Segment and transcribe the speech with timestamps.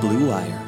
[0.00, 0.62] Blue Wire.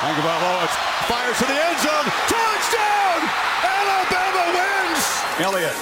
[0.00, 0.66] Tagovailoa
[1.04, 2.08] fires to the end zone.
[2.32, 3.20] Touchdown!
[3.60, 5.04] Alabama wins!
[5.36, 5.76] Elliott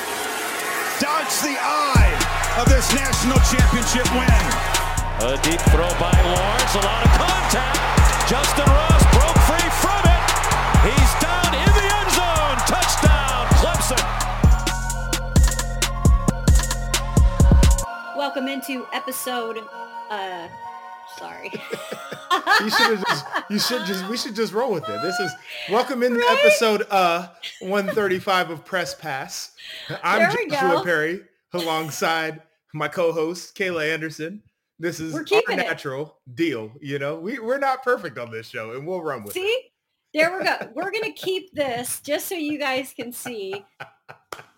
[0.99, 2.11] dodged the eye
[2.59, 4.43] of this national championship win.
[5.23, 6.75] A deep throw by Lawrence.
[6.75, 7.79] A lot of contact.
[8.27, 10.23] Justin Ross broke free from it.
[10.91, 12.59] He's down in the end zone.
[12.67, 14.03] Touchdown, Clemson.
[18.17, 19.63] Welcome into episode.
[20.11, 20.49] Uh,
[21.19, 21.53] sorry.
[22.63, 23.25] You should just.
[23.51, 24.09] You should just.
[24.09, 25.03] We should just roll with it.
[25.03, 25.31] This is
[25.71, 26.39] welcome in Right?
[26.41, 27.29] episode uh
[27.61, 29.53] 135 of Press Pass.
[30.03, 30.85] I'm Joshua go.
[30.85, 31.21] Perry
[31.53, 34.43] alongside my co-host Kayla Anderson.
[34.79, 35.67] This is our keeping it.
[35.67, 36.73] natural deal.
[36.81, 39.41] You know, we we're not perfect on this show, and we'll run with it.
[39.41, 39.63] see,
[40.15, 40.57] there we go.
[40.75, 43.65] We're gonna keep this just so you guys can see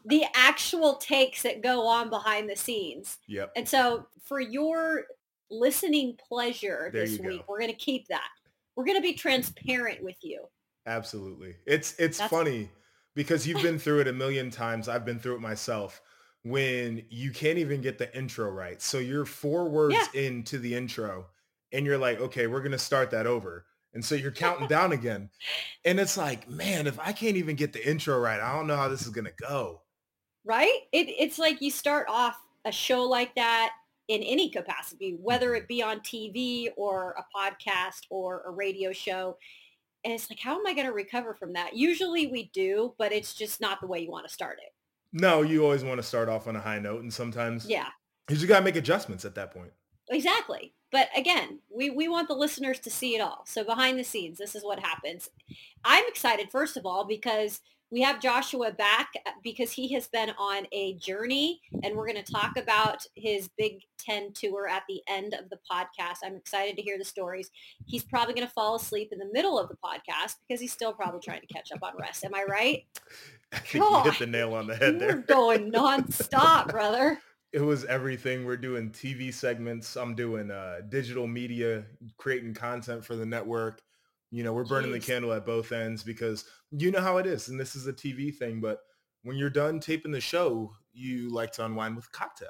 [0.04, 3.18] the actual takes that go on behind the scenes.
[3.26, 3.52] Yep.
[3.56, 5.04] And so, for your
[5.50, 7.28] listening pleasure There this you go.
[7.28, 8.28] week, we're gonna keep that.
[8.76, 10.44] We're gonna be transparent with you.
[10.86, 11.56] Absolutely.
[11.66, 12.70] It's it's That's- funny
[13.14, 14.88] because you've been through it a million times.
[14.88, 16.00] I've been through it myself
[16.44, 18.80] when you can't even get the intro right.
[18.80, 20.20] So you're four words Yeah.
[20.22, 21.26] into the intro
[21.72, 23.66] and you're like, okay, we're going to start that over.
[23.92, 25.30] And so you're counting down again.
[25.84, 28.76] And it's like, man, if I can't even get the intro right, I don't know
[28.76, 29.82] how this is going to go.
[30.44, 30.78] right?
[30.92, 33.72] It, it's like you start off a show like that
[34.08, 35.66] in any capacity, whether it mm-hmm.
[35.68, 39.36] be on TV or a podcast or a radio show.
[40.04, 41.76] And it's like, how am I going to recover from that?
[41.76, 44.72] Usually we do, but it's just not the way you want to start it.
[45.12, 47.02] No, you always want to start off on a high note.
[47.02, 47.88] And sometimes Yeah,
[48.28, 49.72] you just got to make adjustments at that point.
[50.08, 50.72] exactly.
[50.90, 53.44] But again, we, we want the listeners to see it all.
[53.46, 55.28] So behind the scenes, this is what happens.
[55.84, 60.30] I'm excited, first of all, because we have Joshua back uh, because he has been
[60.38, 65.00] on a journey and we're going to talk about his Big Ten tour at the
[65.08, 66.18] end of the podcast.
[66.22, 67.50] I'm excited to hear the stories.
[67.86, 70.92] He's probably going to fall asleep in the middle of the podcast because he's still
[70.92, 72.24] probably trying to catch up on rest.
[72.24, 72.84] Am I right?
[73.52, 75.16] I think you hit the nail on the head We're there.
[75.22, 77.18] going nonstop, brother.
[77.54, 78.44] it was everything.
[78.44, 79.96] We're doing TV segments.
[79.96, 81.84] I'm doing uh, digital media,
[82.18, 83.80] creating content for the network.
[84.30, 87.48] You know, we're burning the candle at both ends because you know how it is.
[87.48, 88.80] And this is a TV thing, but
[89.22, 92.48] when you're done taping the show, you like to unwind with a cocktail.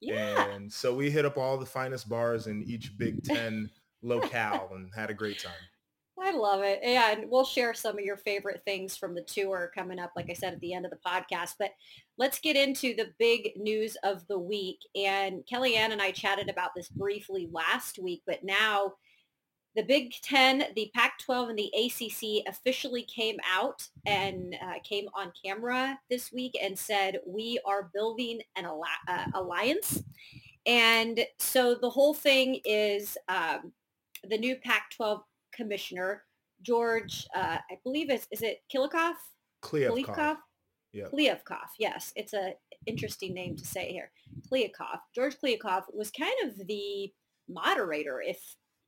[0.00, 0.48] Yeah.
[0.48, 3.70] And so we hit up all the finest bars in each Big Ten
[4.02, 5.52] locale and had a great time.
[6.20, 6.80] I love it.
[6.82, 10.30] Yeah, and we'll share some of your favorite things from the tour coming up, like
[10.30, 11.54] I said, at the end of the podcast.
[11.58, 11.70] But
[12.16, 14.78] let's get into the big news of the week.
[14.94, 18.94] And Kellyanne and I chatted about this briefly last week, but now
[19.74, 25.32] the Big Ten, the Pac-12, and the ACC officially came out and uh, came on
[25.44, 30.02] camera this week and said, we are building an alli- uh, alliance.
[30.66, 33.72] And so the whole thing is um,
[34.28, 35.22] the new Pac-12
[35.52, 36.24] commissioner,
[36.62, 39.14] George, uh, I believe is is it Kilikoff?
[40.92, 41.06] Yeah.
[41.06, 42.12] Kliavkoff, yes.
[42.16, 42.54] It's a
[42.86, 44.10] interesting name to say here.
[44.50, 45.00] Kliavkoff.
[45.14, 47.12] George Kliavkoff was kind of the
[47.48, 48.38] moderator, if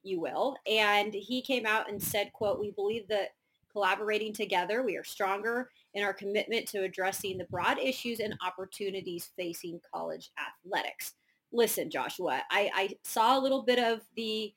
[0.04, 0.56] you will.
[0.66, 3.30] And he came out and said, quote, we believe that
[3.72, 9.30] collaborating together, we are stronger in our commitment to addressing the broad issues and opportunities
[9.36, 11.14] facing college athletics.
[11.52, 14.52] Listen, Joshua, I, I saw a little bit of the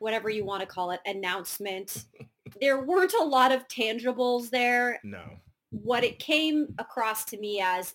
[0.00, 2.04] whatever you want to call it announcement.
[2.60, 5.00] there weren't a lot of tangibles there.
[5.04, 5.22] No.
[5.70, 7.94] What it came across to me as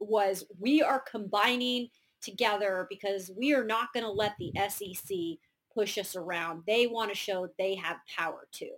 [0.00, 1.88] was we are combining
[2.22, 5.38] together because we are not going to let the SEC
[5.74, 6.62] push us around.
[6.66, 8.72] They want to show they have power too.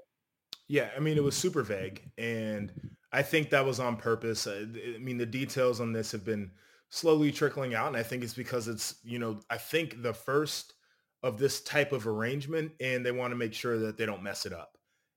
[0.68, 2.72] Yeah, I mean, it was super vague, and
[3.12, 4.46] I think that was on purpose.
[4.46, 6.50] Uh, I mean, the details on this have been
[6.90, 10.74] slowly trickling out, and I think it's because it's, you know, I think the first
[11.22, 14.44] of this type of arrangement, and they want to make sure that they don't mess
[14.44, 14.76] it up.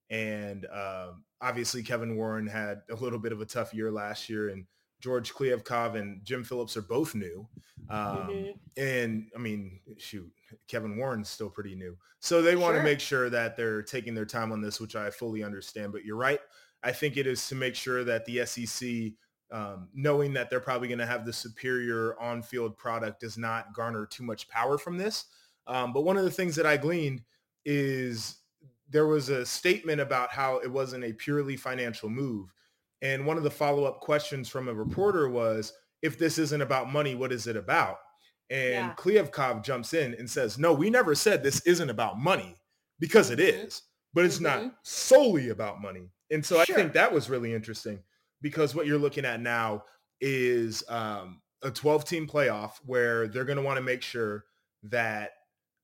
[0.10, 4.50] And um, obviously, Kevin Warren had a little bit of a tough year last year,
[4.50, 4.66] and
[5.00, 7.48] George Kliavkoff and Jim Phillips are both new.
[7.90, 8.60] Um, Mhm.
[8.78, 10.31] And I mean, shoot,
[10.68, 11.98] Kevin Warren's still pretty new.
[12.19, 12.81] So they want Sure.
[12.81, 15.92] to make sure that they're taking their time on this, which I fully understand.
[15.92, 16.42] But you're right.
[16.84, 19.18] I think it is to make sure that the SEC,
[19.51, 24.06] um, knowing that they're probably going to have the superior on-field product, does not garner
[24.06, 25.25] too much power from this.
[25.66, 27.24] Um, but one of the things that I gleaned
[27.66, 28.38] is
[28.90, 32.54] there was a statement about how it wasn't a purely financial move.
[33.01, 37.16] And one of the follow-up questions from a reporter was, if this isn't about money,
[37.16, 37.98] what is it about?
[38.50, 38.94] And Yeah.
[39.62, 42.57] Jumps in and says, no, we never said this isn't about money
[43.00, 43.81] because it Mhm.
[44.13, 44.42] but it's Mhm.
[44.42, 46.10] not solely about money.
[46.31, 46.75] And so Sure.
[46.75, 48.04] I think that was really interesting
[48.42, 49.86] because what you're looking at now
[50.19, 54.46] is um, a 12 team playoff where they're going to want to make sure
[54.84, 55.31] that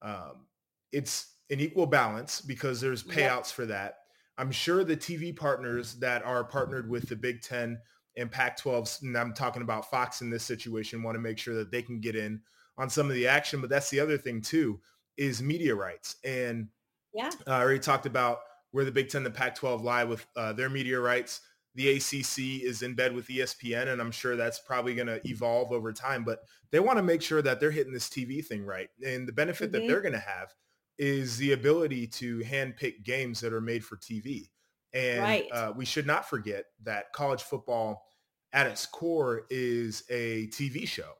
[0.02, 0.48] Um,
[0.92, 3.48] it's an equal balance because there's payouts yep.
[3.48, 4.05] for that.
[4.38, 7.80] I'm sure the TV partners that are partnered with the Big Ten
[8.18, 11.72] and Pac-12, and I'm talking about Fox in this situation, want to make sure that
[11.72, 12.42] they can get in
[12.78, 13.62] on some of the action.
[13.62, 14.80] But that's the other thing too,
[15.18, 16.16] is media rights.
[16.24, 16.68] And
[17.14, 18.40] yeah, uh, I already talked about
[18.72, 21.42] where the Big Ten and the Pac-12 lie with uh, their media rights.
[21.76, 25.74] The ACC is in bed with ESPN, and I'm sure that's probably going to evolve
[25.74, 26.24] over time.
[26.24, 26.40] But
[26.72, 28.90] they want to make sure that they're hitting this TV thing right.
[29.06, 29.82] And the benefit mm-hmm.
[29.82, 30.54] that they're going to have
[30.98, 34.50] is the ability to handpick games that are made for TV.
[34.94, 35.48] And right.
[35.52, 38.06] uh, we should not forget that college football
[38.54, 41.12] at its core is a TV show.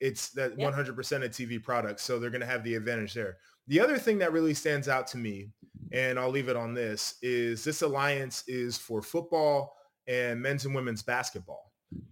[0.00, 0.74] It's that yep.
[0.74, 0.88] 100%
[1.24, 2.00] a TV product.
[2.00, 3.36] So they're going to have the advantage there.
[3.68, 5.50] The other thing that really stands out to me,
[5.92, 9.76] and I'll leave it on this, is this alliance is for football
[10.08, 11.70] and men's and women's basketball.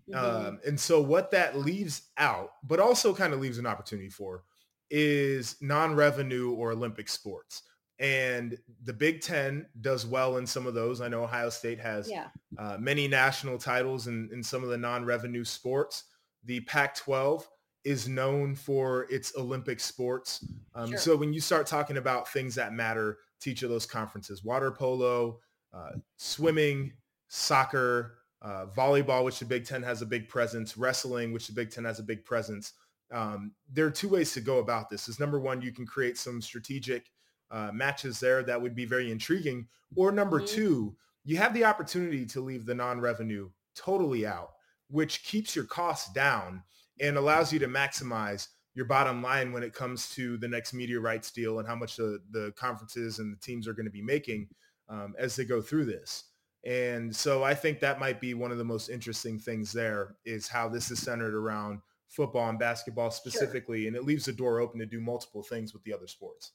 [0.09, 0.47] Mm-hmm.
[0.47, 4.45] Um, and so what that leaves out, but also kind of leaves an opportunity for,
[4.91, 7.63] is non-revenue or Olympic sports.
[8.01, 11.01] And the Big Ten does well in some of those.
[11.01, 12.29] I know Ohio State has yeah.
[12.57, 16.05] uh, many national titles in, in some of the non-revenue sports.
[16.45, 17.45] The Pac-12
[17.85, 20.45] is known for its Olympic sports.
[20.75, 20.99] Um, sure.
[20.99, 24.71] So when you start talking about things that matter to each of those conferences, water
[24.71, 25.41] polo,
[25.73, 26.93] uh, swimming,
[27.29, 31.71] soccer, uh, volleyball, which the Big Ten has a big presence, wrestling, which the Big
[31.71, 32.75] Ten has a big presence.
[33.11, 35.09] Um, there are two ways to go about this.
[35.09, 37.07] Is number one, you can create some strategic
[37.51, 39.69] uh, matches there that would be very intriguing.
[39.97, 40.55] Or number mm-hmm.
[40.55, 44.51] two, you have the opportunity to leave the non-revenue totally out,
[44.91, 46.63] which keeps your costs down
[47.01, 51.01] and allows you to maximize your bottom line when it comes to the next media
[51.01, 54.03] rights deal and how much the, the conferences and the teams are going to be
[54.03, 54.49] making
[54.89, 56.25] um, as they go through this.
[56.65, 60.49] And so I think that might be one of the most interesting things there is
[60.49, 63.89] how this is centered around football and basketball specifically, sure.
[63.89, 66.53] and it leaves the door open to do multiple things with the other sports.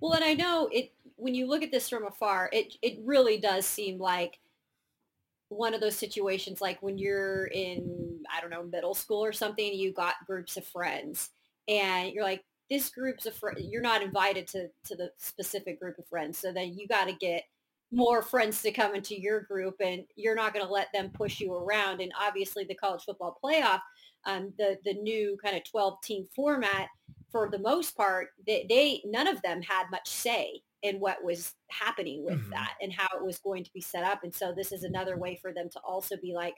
[0.00, 3.38] Well, and I know it when you look at this from afar, it it really
[3.38, 4.38] does seem like
[5.48, 9.72] one of those situations like when you're in I don't know middle school or something,
[9.72, 11.30] you got groups of friends,
[11.68, 13.62] and you're like this group's of friends.
[13.62, 17.12] You're not invited to to the specific group of friends, so then you got to
[17.12, 17.44] get
[17.92, 21.40] more friends to come into your group and you're not going to let them push
[21.40, 23.80] you around and obviously the college football playoff
[24.26, 26.88] um, the the new kind of 12 team format
[27.30, 31.54] for the most part they, they none of them had much say in what was
[31.70, 32.50] happening with mm-hmm.
[32.50, 35.16] that and how it was going to be set up and so this is another
[35.16, 36.54] way for them to also be like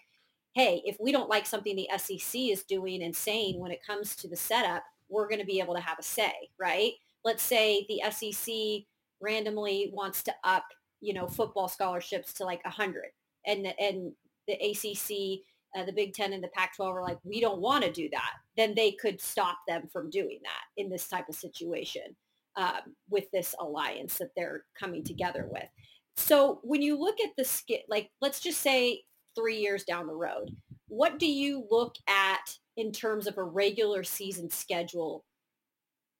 [0.54, 4.16] hey if we don't like something the sec is doing and saying when it comes
[4.16, 6.92] to the setup we're going to be able to have a say right
[7.24, 8.84] let's say the sec
[9.20, 10.64] randomly wants to up
[11.00, 13.04] you know football scholarships to like 100
[13.46, 14.12] and and
[14.46, 15.40] the acc
[15.76, 18.32] uh, the Big Ten and the Pac-12 are like, we don't want to do that,
[18.56, 22.16] then they could stop them from doing that in this type of situation
[22.56, 25.68] um, with this alliance that they're coming together with.
[26.16, 29.02] So when you look at the skit, like let's just say
[29.36, 30.50] three years down the road,
[30.88, 35.24] what do you look at in terms of a regular season schedule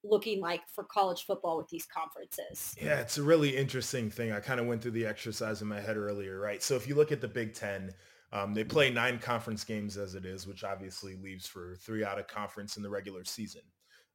[0.05, 2.75] looking like for college football with these conferences?
[2.81, 4.32] Yeah, it's a really interesting thing.
[4.32, 6.62] I kind of went through the exercise in my head earlier, right?
[6.62, 7.91] So if you look at the Big Ten,
[8.32, 12.19] um, they play nine conference games as it is, which obviously leaves for three out
[12.19, 13.62] of conference in the regular season.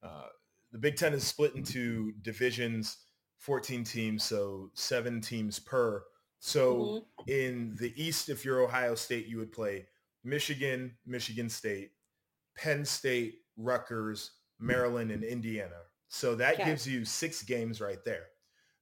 [0.03, 0.27] Uh,
[0.71, 2.97] the Big Ten is split into divisions,
[3.37, 6.03] 14 teams, so seven teams per.
[6.39, 7.29] So mm-hmm.
[7.29, 9.85] in the East, if you're Ohio State, you would play
[10.23, 11.91] Michigan, Michigan State,
[12.57, 15.81] Penn State, Rutgers, Maryland, and Indiana.
[16.09, 16.65] So that okay.
[16.65, 18.25] gives you six games right there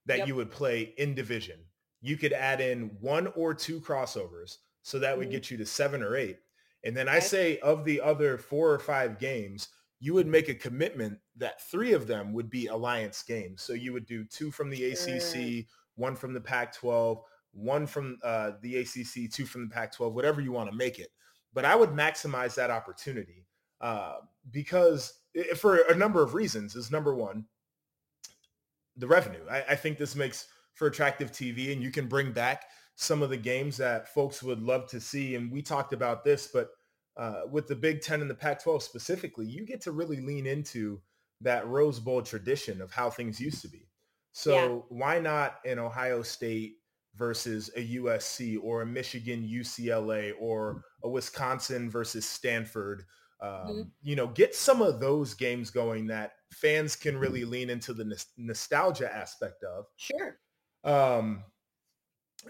[0.05, 0.27] that yep.
[0.27, 1.59] you would play in division.
[2.01, 4.57] You could add in one or two crossovers.
[4.81, 5.33] So that would mm-hmm.
[5.33, 6.37] get you to seven or eight.
[6.83, 9.67] And then I say of the other four or five games,
[9.99, 13.61] you would make a commitment that three of them would be alliance games.
[13.61, 17.19] So you would do two from the ACC, one from the Pac-12,
[17.51, 21.09] one from uh, the ACC, two from the Pac-12, whatever you want to make it.
[21.53, 23.45] But I would maximize that opportunity
[23.81, 24.17] uh,
[24.51, 25.19] because
[25.57, 27.45] for a number of reasons is number one,
[28.95, 29.43] the revenue.
[29.49, 32.65] I, I think this makes for attractive TV and you can bring back
[33.01, 35.35] some of the games that folks would love to see.
[35.35, 36.71] And we talked about this, but
[37.15, 40.99] uh, with the Big Ten and the Pac-12 specifically, you get to really lean into
[41.39, 43.87] that Rose Bowl tradition of how things used to be.
[44.33, 44.67] So yeah.
[44.89, 46.73] why not an Ohio State
[47.15, 53.05] versus a USC or a Michigan UCLA or a Wisconsin versus Stanford?
[53.41, 53.81] Um, mm-hmm.
[54.03, 58.03] You know, get some of those games going that fans can really lean into the
[58.03, 59.85] n- nostalgia aspect of.
[59.95, 60.37] Sure.
[60.83, 61.45] Um,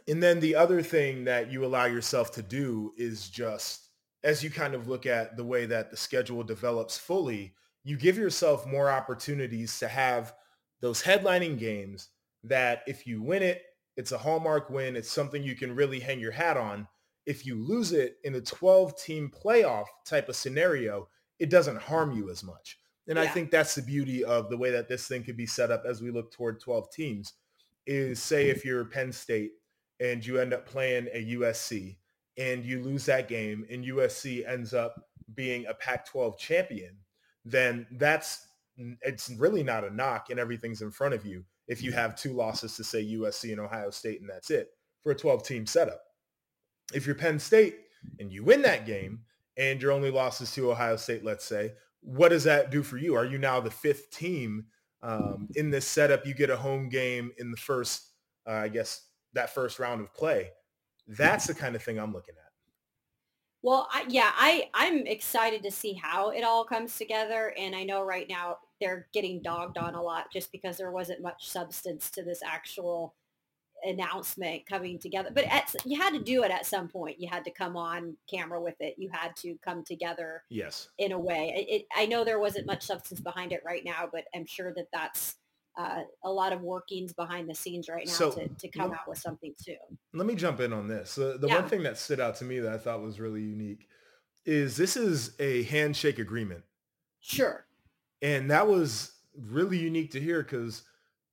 [0.07, 3.89] and then the other thing that you allow yourself to do is just
[4.23, 7.53] as you kind of look at the way that the schedule develops fully,
[7.83, 10.33] you give yourself more opportunities to have
[10.81, 12.09] those headlining games
[12.43, 13.63] that if you win it,
[13.97, 14.95] it's a hallmark win.
[14.95, 16.87] It's something you can really hang your hat on.
[17.25, 22.15] If you lose it in a 12 team playoff type of scenario, it doesn't harm
[22.15, 22.79] you as much.
[23.07, 23.23] And yeah.
[23.23, 25.83] I think that's the beauty of the way that this thing could be set up
[25.85, 27.33] as we look toward 12 teams
[27.85, 28.57] is say mm-hmm.
[28.57, 29.51] if you're Penn State
[29.99, 31.97] and you end up playing a USC
[32.37, 34.95] and you lose that game and USC ends up
[35.35, 36.95] being a Pac-12 champion,
[37.45, 38.47] then that's
[39.01, 42.33] it's really not a knock and everything's in front of you if you have two
[42.33, 44.69] losses to say USC and Ohio State and that's it
[45.01, 46.01] for a 12 team setup.
[46.93, 47.75] If you're Penn State
[48.19, 49.21] and you win that game
[49.57, 53.15] and your only losses to Ohio State, let's say, what does that do for you?
[53.15, 54.65] Are you now the fifth team
[55.03, 56.25] um, in this setup?
[56.25, 58.11] You get a home game in the first,
[58.47, 59.01] uh, I guess,
[59.33, 60.49] that first round of play.
[61.07, 62.49] That's the kind of thing I'm looking at.
[63.61, 67.83] Well, I, yeah, I I'm excited to see how it all comes together, and I
[67.83, 72.09] know right now they're getting dogged on a lot just because there wasn't much substance
[72.11, 73.15] to this actual
[73.83, 75.29] announcement coming together.
[75.33, 77.19] But at, you had to do it at some point.
[77.19, 78.95] You had to come on camera with it.
[78.97, 80.43] You had to come together.
[80.49, 80.89] Yes.
[80.97, 84.07] In a way, it, it, I know there wasn't much substance behind it right now,
[84.11, 85.35] but I'm sure that that's
[85.79, 89.07] uh, a lot of workings behind the scenes right now so, to, to come out
[89.07, 89.77] with something soon.
[90.13, 91.17] Let me jump in on this.
[91.17, 91.55] Uh, the yeah.
[91.55, 93.87] one thing that stood out to me that I thought was really unique
[94.45, 96.63] is this is a handshake agreement.
[97.21, 97.65] Sure.
[98.21, 100.83] And that was really unique to hear because,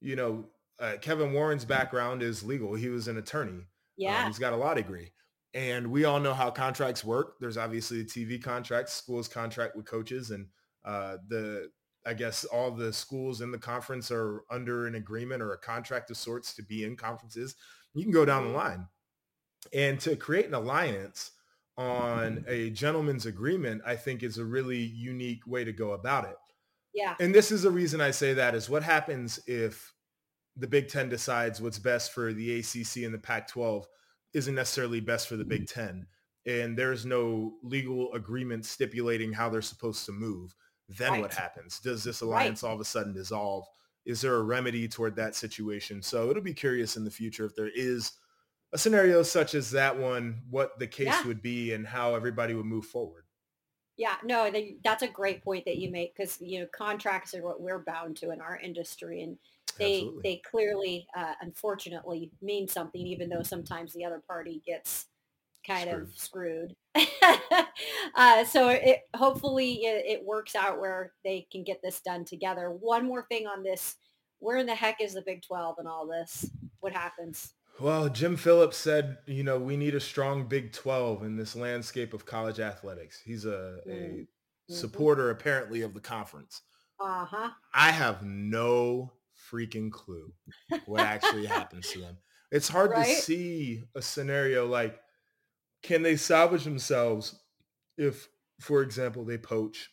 [0.01, 0.45] you know,
[0.79, 2.75] uh, Kevin Warren's background is legal.
[2.75, 3.51] He was an attorney.
[3.51, 4.21] Um, yeah.
[4.21, 5.11] Um, he's got a law degree.
[5.55, 7.35] And we all know how contracts work.
[7.41, 10.47] There's obviously the TV contract, schools contract with coaches, and
[10.85, 11.71] uh, the
[12.07, 16.11] I guess all the schools in the conference are under an agreement or a contract
[16.11, 17.57] of sorts to be in conferences.
[17.95, 18.59] You can go down the mm-hmm.
[18.59, 18.89] line.
[19.73, 21.33] And to create an alliance
[21.77, 22.49] on mm-hmm.
[22.49, 26.37] a gentleman's agreement, I think is a really unique way to go about it.
[26.95, 27.15] Yeah.
[27.21, 29.93] And this is the reason I say that is what happens if
[30.57, 33.85] the Big Ten decides what's best for the ACC and the Pac-12
[34.33, 35.81] isn't necessarily best for the Big mm-hmm.
[35.81, 36.07] Ten.
[36.47, 40.55] And there's no legal agreement stipulating how they're supposed to move
[40.89, 41.23] then right.
[41.23, 41.81] what happens?
[41.81, 42.69] Does this alliance right.
[42.69, 43.67] all of a sudden dissolve?
[44.05, 46.01] Is there a remedy toward that situation?
[46.01, 48.13] So it'll be curious in the future if there is
[48.73, 51.27] a scenario such as that one, what the case yeah.
[51.27, 53.25] would be and how everybody would move forward.
[53.97, 57.43] Yeah, no, they, that's a great point that you make because you know contracts are
[57.43, 59.39] what we're bound to in our industry, and
[59.79, 60.23] they Absolutely.
[60.23, 65.07] they clearly, uh, unfortunately, mean something, even though sometimes the other party gets
[65.67, 66.03] kind screwed.
[66.03, 66.77] of screwed.
[68.15, 72.71] uh, so it hopefully it, it, works out where they can get this done together.
[72.71, 73.97] One more thing on this:
[74.39, 76.51] where in the heck is the Big Twelve and all this?
[76.81, 77.53] What happens?
[77.79, 82.15] Well, Jim Phillips said, you know, we need a strong Big 12 in this landscape
[82.15, 83.21] of college athletics.
[83.23, 83.91] He's a, mm.
[83.91, 84.25] a mm-hmm.
[84.75, 86.63] supporter apparently of the conference.
[86.99, 87.51] Uh-huh.
[87.75, 89.13] I have no
[89.51, 90.33] freaking clue
[90.87, 92.17] what actually happens to them.
[92.51, 93.07] It's hard right?
[93.07, 94.99] to see a scenario like
[95.87, 97.39] can they salvage themselves
[97.97, 98.29] if,
[98.61, 99.89] for example, they poach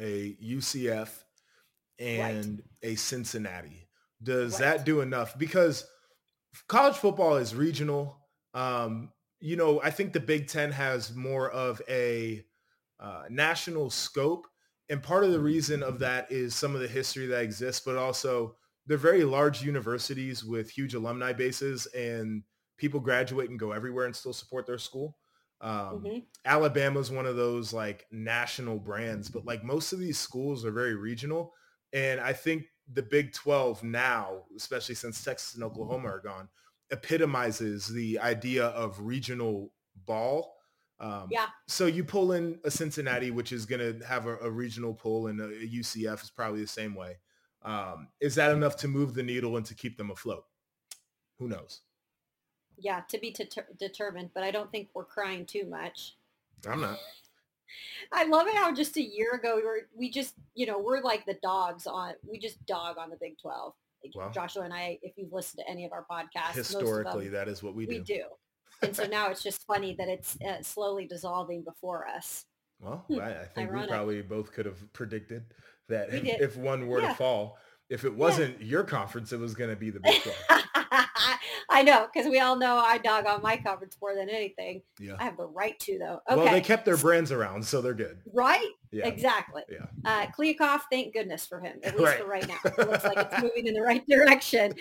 [0.00, 1.08] a UCF
[2.00, 2.90] and right.
[2.90, 3.88] a Cincinnati?
[4.22, 4.76] Does right.
[4.76, 5.38] that do enough?
[5.38, 5.86] Because
[6.68, 8.18] college football is regional.
[8.54, 12.44] Um, you know, I think the Big Ten has more of a
[12.98, 14.48] uh, national scope.
[14.88, 17.96] And part of the reason of that is some of the history that exists, but
[17.96, 22.42] also they're very large universities with huge alumni bases and
[22.82, 25.16] people graduate and go everywhere and still support their school.
[25.60, 26.18] Um, mm-hmm.
[26.44, 30.96] Alabama's one of those like national brands, but like most of these schools are very
[30.96, 31.54] regional.
[31.92, 36.48] And I think the Big 12 now, especially since Texas and Oklahoma are gone,
[36.90, 39.72] epitomizes the idea of regional
[40.04, 40.56] ball.
[40.98, 41.46] Um, yeah.
[41.68, 45.28] So you pull in a Cincinnati, which is going to have a, a, regional pull,
[45.28, 47.18] and a, a, UCF is probably the same way.
[47.62, 50.44] Um, is that enough to move the needle and to keep them afloat?
[51.38, 51.82] Who knows?
[52.82, 56.16] Yeah, to be ter- determined, but I don't think we're crying too much.
[56.68, 56.98] I'm not.
[58.12, 61.00] I love it how just a year ago we were we just you know we're
[61.00, 63.74] like the dogs on we just dog on the Big Twelve.
[64.16, 67.48] Well, Joshua and I, if you've listened to any of our podcasts, historically them, that
[67.48, 67.92] is what we do.
[67.92, 68.24] We do,
[68.82, 72.44] and so now it's just funny that it's uh, slowly dissolving before us.
[72.80, 73.20] Well, hmm.
[73.20, 73.90] I, I, think Ironic.
[73.90, 75.44] we probably both could have predicted
[75.88, 77.10] that if, if, one were yeah.
[77.10, 77.58] to fall,
[77.92, 78.66] if it wasn't yeah.
[78.66, 80.64] your conference, it was going to be the Big Twelve.
[81.68, 84.82] I know because we all know I dog on my conference more than anything.
[84.98, 85.16] Yeah.
[85.18, 86.20] I have the right to though.
[86.28, 86.42] Okay.
[86.42, 88.18] Well, they kept their brands around, so they're good.
[88.32, 88.68] Right.
[88.90, 89.06] Yeah.
[89.06, 89.62] Exactly.
[89.70, 89.86] Yeah.
[90.04, 92.20] Uh, Kliavkoff, thank goodness for him, at least right.
[92.20, 92.58] for right now.
[92.64, 94.74] It looks like it's moving in the right direction.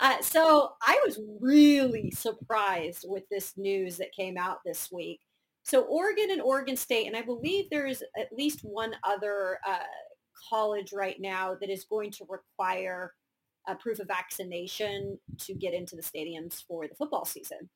[0.00, 5.20] Uh, so I was really surprised with this news that came out this week.
[5.64, 9.78] So Oregon and Oregon State, and I believe there's at least one other uh,
[10.48, 13.12] college right now that is going to require
[13.68, 17.68] a proof of vaccination to get into the stadiums for the football season.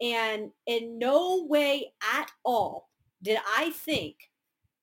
[0.00, 2.88] And in no way at all
[3.22, 4.16] did I think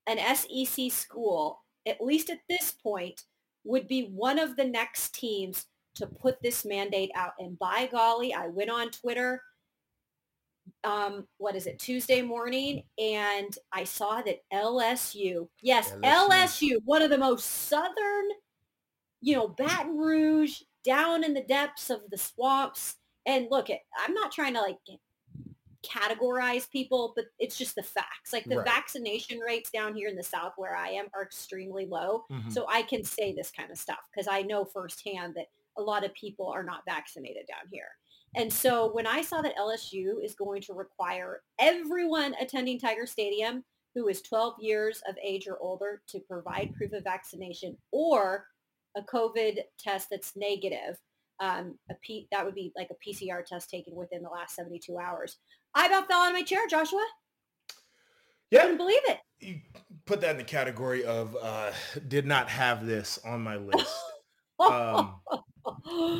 [0.07, 3.21] an SEC school, at least at this point,
[3.63, 7.33] would be one of the next teams to put this mandate out.
[7.39, 9.41] And by golly, I went on Twitter,
[10.83, 16.29] um, what is it, Tuesday morning, and I saw that LSU, yes, LSU.
[16.29, 18.29] LSU, one of the most southern,
[19.21, 22.95] you know, Baton Rouge, down in the depths of the swamps.
[23.25, 24.77] And look, at, I'm not trying to like
[25.83, 28.33] categorize people, but it's just the facts.
[28.33, 28.65] Like the right.
[28.65, 32.25] vaccination rates down here in the South where I am are extremely low.
[32.31, 32.49] Mm-hmm.
[32.49, 35.47] So I can say this kind of stuff because I know firsthand that
[35.77, 37.89] a lot of people are not vaccinated down here.
[38.35, 43.63] And so when I saw that LSU is going to require everyone attending Tiger Stadium
[43.95, 48.47] who is 12 years of age or older to provide proof of vaccination or
[48.97, 50.97] a COVID test that's negative,
[51.39, 54.97] um, a P, that would be like a PCR test taken within the last 72
[54.97, 55.37] hours.
[55.75, 57.05] I about fell out of my chair, Joshua.
[58.51, 58.61] Yeah.
[58.61, 59.19] Couldn't believe it.
[59.39, 59.59] You
[60.05, 61.71] put that in the category of uh,
[62.07, 63.95] did not have this on my list.
[64.59, 65.15] um,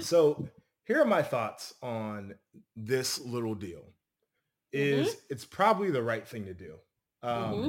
[0.01, 0.47] so
[0.85, 2.35] here are my thoughts on
[2.75, 3.83] this little deal.
[4.71, 5.19] Is mm-hmm.
[5.29, 6.75] it's probably the right thing to do.
[7.21, 7.67] Um, mm-hmm.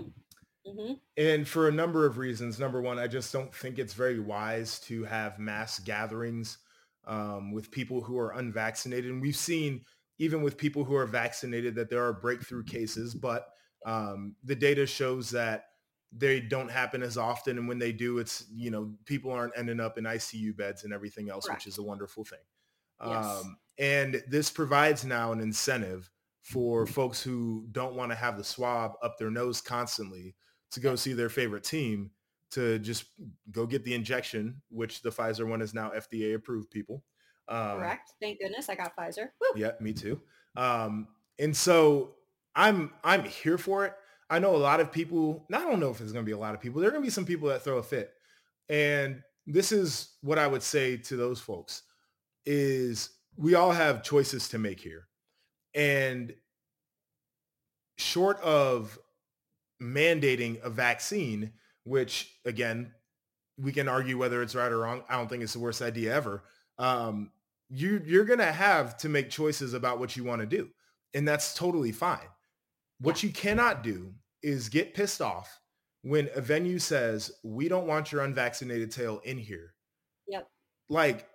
[0.67, 0.93] Mm-hmm.
[1.17, 2.59] And for a number of reasons.
[2.59, 6.59] Number one, I just don't think it's very wise to have mass gatherings
[7.07, 9.11] um, with people who are unvaccinated.
[9.11, 9.83] And we've seen
[10.19, 13.49] even with people who are vaccinated that there are breakthrough cases, but
[13.85, 15.67] um, the data shows that
[16.13, 17.59] they don't happen as often.
[17.59, 20.93] And when they do, it's, you know, people aren't ending up in ICU beds and
[20.93, 21.63] everything else, Correct.
[21.63, 22.39] which is a wonderful thing.
[23.05, 23.25] Yes.
[23.25, 26.11] Um, and this provides now an incentive
[26.43, 30.35] for folks who don't want to have the swab up their nose constantly
[30.73, 32.11] to go see their favorite team
[32.51, 33.07] to just
[33.51, 37.03] go get the injection, which the Pfizer one is now FDA approved people.
[37.49, 38.13] Um, Correct.
[38.21, 39.29] Thank goodness I got Pfizer.
[39.41, 39.49] Woo.
[39.61, 40.21] Yeah, me too.
[40.57, 42.15] Um, and so
[42.55, 43.95] I'm I'm here for it.
[44.31, 45.47] I know a lot of people.
[45.53, 46.81] I don't know if there's going to be a lot of people.
[46.81, 48.13] There are going to be some people that throw a fit,
[48.69, 51.83] and this is what I would say to those folks:
[52.47, 55.09] is we all have choices to make here,
[55.75, 56.35] and
[57.97, 58.99] short of
[59.83, 61.53] mandating a vaccine,
[61.85, 62.93] which again
[63.59, 65.05] we can argue whether it's right or wrong.
[65.09, 66.43] I don't think it's the worst idea ever
[66.79, 67.31] um,
[67.71, 70.69] you you're gonna have to make choices about what you want to do,
[71.15, 72.29] and that's totally fine.
[73.01, 75.61] What you cannot do is get pissed off
[76.03, 79.75] when a venue says we don't want your unvaccinated tail in here.
[80.29, 80.49] Yep.
[80.89, 81.27] Like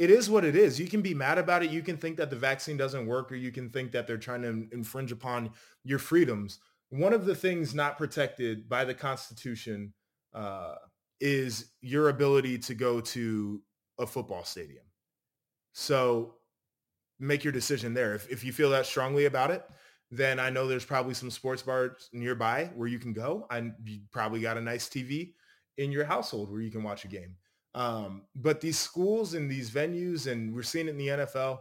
[0.00, 0.80] it is what it is.
[0.80, 1.70] You can be mad about it.
[1.70, 4.40] You can think that the vaccine doesn't work, or you can think that they're trying
[4.40, 5.50] to infringe upon
[5.84, 6.58] your freedoms.
[6.88, 9.92] One of the things not protected by the Constitution
[10.32, 10.76] uh,
[11.20, 13.60] is your ability to go to
[13.98, 14.86] a football stadium.
[15.74, 16.36] So
[17.18, 18.14] make your decision there.
[18.14, 19.68] If, if you feel that strongly about it,
[20.10, 23.46] then I know there's probably some sports bars nearby where you can go.
[23.50, 25.34] And you probably got a nice TV
[25.76, 27.36] in your household where you can watch a game.
[27.74, 31.58] Um, but these schools and these venues, and we're seeing it in the NFL,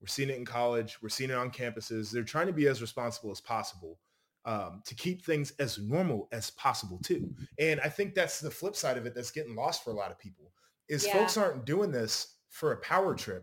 [0.00, 2.10] we're seeing it in college, we're seeing it on campuses.
[2.10, 3.98] They're trying to be as responsible as possible
[4.44, 7.32] um, to keep things as normal as possible too.
[7.58, 10.10] And I think that's the flip side of it that's getting lost for a lot
[10.10, 10.52] of people
[10.88, 11.12] is yeah.
[11.12, 13.42] folks aren't doing this for a power trip.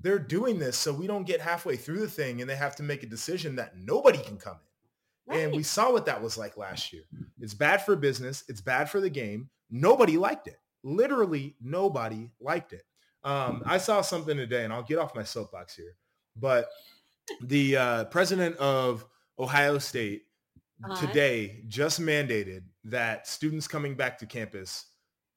[0.00, 2.82] They're doing this so we don't get halfway through the thing and they have to
[2.82, 5.34] make a decision that nobody can come in.
[5.34, 5.44] Right.
[5.44, 7.04] And we saw what that was like last year.
[7.38, 8.42] It's bad for business.
[8.48, 9.48] It's bad for the game.
[9.70, 10.59] Nobody liked it.
[10.82, 12.82] Literally nobody liked it.
[13.22, 15.96] Um, I saw something today, and I'll get off my soapbox here,
[16.36, 16.68] but
[17.42, 19.04] the uh, president of
[19.38, 20.22] Ohio State
[20.82, 21.06] uh-huh.
[21.06, 24.86] today just mandated that students coming back to campus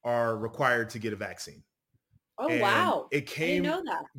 [0.03, 1.63] are required to get a vaccine.
[2.37, 3.07] Oh and wow!
[3.11, 3.69] It came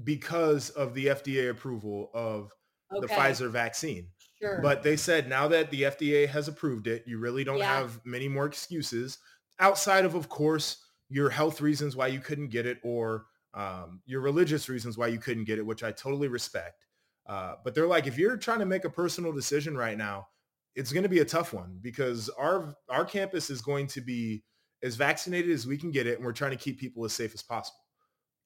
[0.04, 2.52] because of the FDA approval of
[2.92, 3.06] okay.
[3.06, 4.08] the Pfizer vaccine.
[4.40, 4.60] Sure.
[4.62, 7.78] But they said now that the FDA has approved it, you really don't yeah.
[7.78, 9.18] have many more excuses
[9.58, 14.20] outside of, of course, your health reasons why you couldn't get it or um, your
[14.20, 16.86] religious reasons why you couldn't get it, which I totally respect.
[17.26, 20.26] Uh, but they're like, if you're trying to make a personal decision right now,
[20.74, 24.42] it's going to be a tough one because our our campus is going to be
[24.82, 27.32] as vaccinated as we can get it, and we're trying to keep people as safe
[27.32, 27.78] as possible.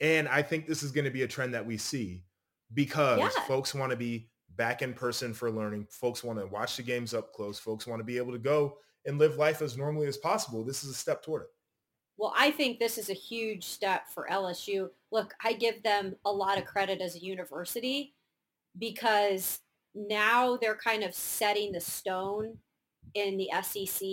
[0.01, 2.23] And I think this is going to be a trend that we see
[2.75, 3.43] because yeah.
[3.47, 5.87] folks want to be back in person for learning.
[5.91, 7.59] Folks want to watch the games up close.
[7.59, 10.65] Folks want to be able to go and live life as normally as possible.
[10.65, 11.49] This is a step toward it.
[12.19, 14.91] Well, I think this is a huge step for LSU.
[15.13, 18.13] Look, I give them a lot of credit as a university
[18.77, 19.61] because
[19.95, 22.59] now they're kind of setting the stone
[23.15, 24.09] in the SEC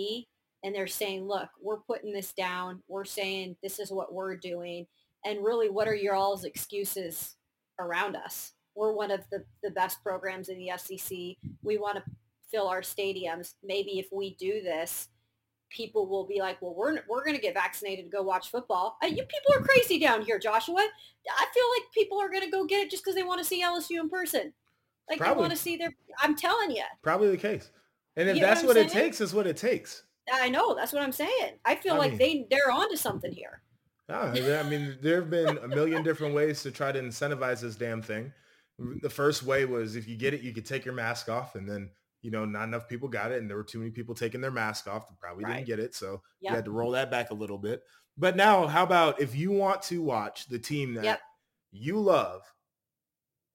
[0.62, 2.80] and they're saying, look, we're putting this down.
[2.86, 4.86] We're saying this is what we're doing.
[5.24, 7.34] And really, what are your all's excuses
[7.80, 8.52] around us?
[8.76, 11.18] We're one of the, the best programs in the SEC.
[11.62, 12.04] We want to
[12.52, 13.54] fill our stadiums.
[13.64, 15.08] Maybe if we do this,
[15.70, 18.98] people will be like, well, we're, we're going to get vaccinated to go watch football.
[19.02, 20.76] Uh, you people are crazy down here, Joshua.
[20.76, 23.44] I feel like people are going to go get it just because they want to
[23.44, 24.52] see LSU in person.
[25.08, 25.34] Like Probably.
[25.34, 26.82] they want to see their, I'm telling you.
[27.02, 27.70] Probably the case.
[28.16, 30.04] And if you that's what, what it takes, is what it takes.
[30.32, 30.74] I know.
[30.74, 31.58] That's what I'm saying.
[31.64, 33.62] I feel I like mean, they, they're onto something here.
[34.08, 37.74] Yeah, I mean, there have been a million different ways to try to incentivize this
[37.74, 38.32] damn thing.
[39.02, 41.68] The first way was if you get it, you could take your mask off and
[41.68, 41.90] then
[42.22, 44.50] you know, not enough people got it and there were too many people taking their
[44.50, 45.54] mask off that probably right.
[45.56, 45.94] didn't get it.
[45.94, 46.50] So yep.
[46.50, 47.82] you had to roll that back a little bit.
[48.18, 51.20] But now how about if you want to watch the team that yep.
[51.70, 52.42] you love,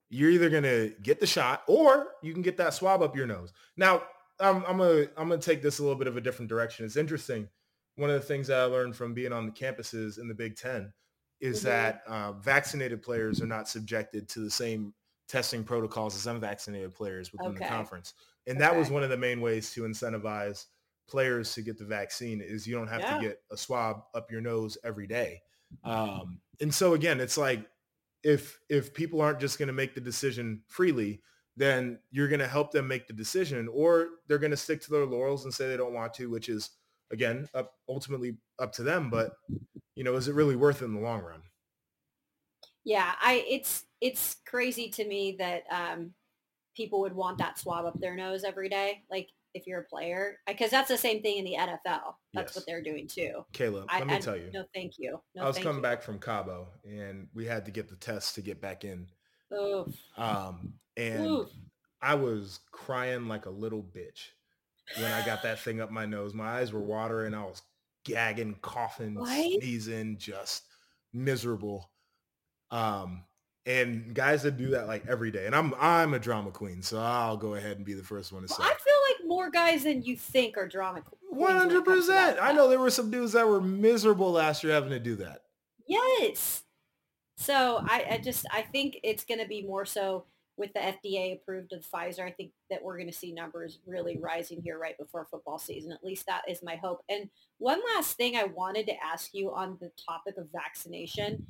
[0.10, 3.28] you're either going to get the shot or you can get that swab up your
[3.28, 3.54] nose.
[3.78, 4.04] Now,
[4.40, 6.86] I'm, I'm going to I'm gonna take this a little bit of a different direction.
[6.86, 7.48] It's interesting.
[7.96, 10.56] One of the things that I learned from being on the campuses in the Big
[10.56, 10.92] Ten
[11.40, 11.68] is mm-hmm.
[11.70, 14.94] that uh, vaccinated players are not subjected to the same
[15.28, 17.64] testing protocols as unvaccinated players within okay.
[17.64, 18.14] the conference.
[18.48, 18.66] And okay.
[18.66, 20.66] that was one of the main ways to incentivize
[21.08, 23.16] players to get the vaccine is you don't have yeah.
[23.16, 25.42] to get a swab up your nose every day.
[25.84, 27.66] Um, and so again, it's like
[28.24, 31.22] if if people aren't just going to make the decision freely,
[31.58, 34.92] then you're going to help them make the decision, or they're going to stick to
[34.92, 36.72] their laurels and say they don't want to, which is
[37.12, 39.10] again up ultimately up to them.
[39.10, 39.34] But
[39.96, 41.42] you know, is it really worth it in the long run?
[42.84, 46.14] Yeah, I it's it's crazy to me that um,
[46.76, 49.04] people would want that swab up their nose every day.
[49.10, 52.14] Like if you're a player, because that's the same thing in the NFL.
[52.34, 52.56] That's yes.
[52.56, 53.46] what they're doing too.
[53.54, 54.50] Caleb, let me I, tell you.
[54.54, 55.20] No, thank you.
[55.36, 55.82] No, I was coming you.
[55.82, 59.08] back from Cabo, and we had to get the test to get back in.
[59.54, 59.88] Oof.
[60.18, 61.50] Um, and Oof.
[62.02, 64.30] I was crying like a little bitch
[64.98, 66.34] when I got that thing up my nose.
[66.34, 67.34] My eyes were watering.
[67.34, 67.62] I was
[68.04, 70.64] gagging, coughing, sneezing, just
[71.14, 71.92] miserable.
[72.72, 73.24] Um,
[73.66, 75.46] and guys that do that like every day.
[75.46, 78.42] And I'm I'm a drama queen, so I'll go ahead and be the first one
[78.44, 78.56] to say.
[78.60, 81.24] Well, I feel like more guys than you think are drama queens.
[81.30, 82.38] One hundred percent.
[82.42, 85.44] I know there were some dudes that were miserable last year having to do that.
[85.88, 86.64] Yes.
[87.38, 90.26] So I, I just I think it's going to be more so
[90.58, 92.20] with the FDA approved of Pfizer.
[92.22, 95.92] I think that we're going to see numbers really rising here right before football season.
[95.92, 97.02] At least that is my hope.
[97.10, 101.44] And one last thing I wanted to ask you on the topic of vaccination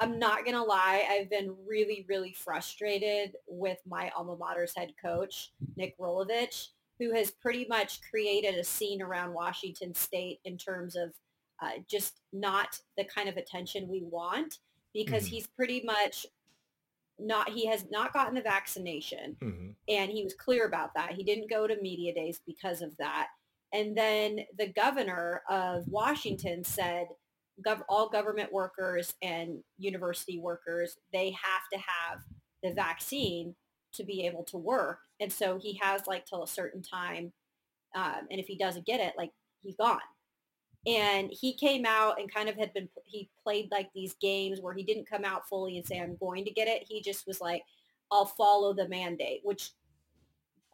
[0.00, 1.06] I'm not going to lie.
[1.10, 7.30] I've been really, really frustrated with my alma mater's head coach, Nick Rolovich, who has
[7.30, 11.12] pretty much created a scene around Washington State in terms of
[11.60, 14.58] uh, just not the kind of attention we want
[14.94, 15.34] because mm-hmm.
[15.34, 16.26] he's pretty much
[17.18, 19.70] not he has not gotten the vaccination mm-hmm.
[19.88, 23.28] and he was clear about that he didn't go to media days because of that
[23.72, 27.08] and then the governor of washington said
[27.66, 32.20] gov- all government workers and university workers, they have to have
[32.62, 33.54] the vaccine
[33.94, 35.00] to be able to work.
[35.20, 37.32] And so he has like till a certain time.
[37.94, 39.30] Um, and if he doesn't get it, like
[39.62, 40.00] he's gone.
[40.86, 44.74] And he came out and kind of had been, he played like these games where
[44.74, 46.84] he didn't come out fully and say, I'm going to get it.
[46.86, 47.62] He just was like,
[48.10, 49.72] I'll follow the mandate, which,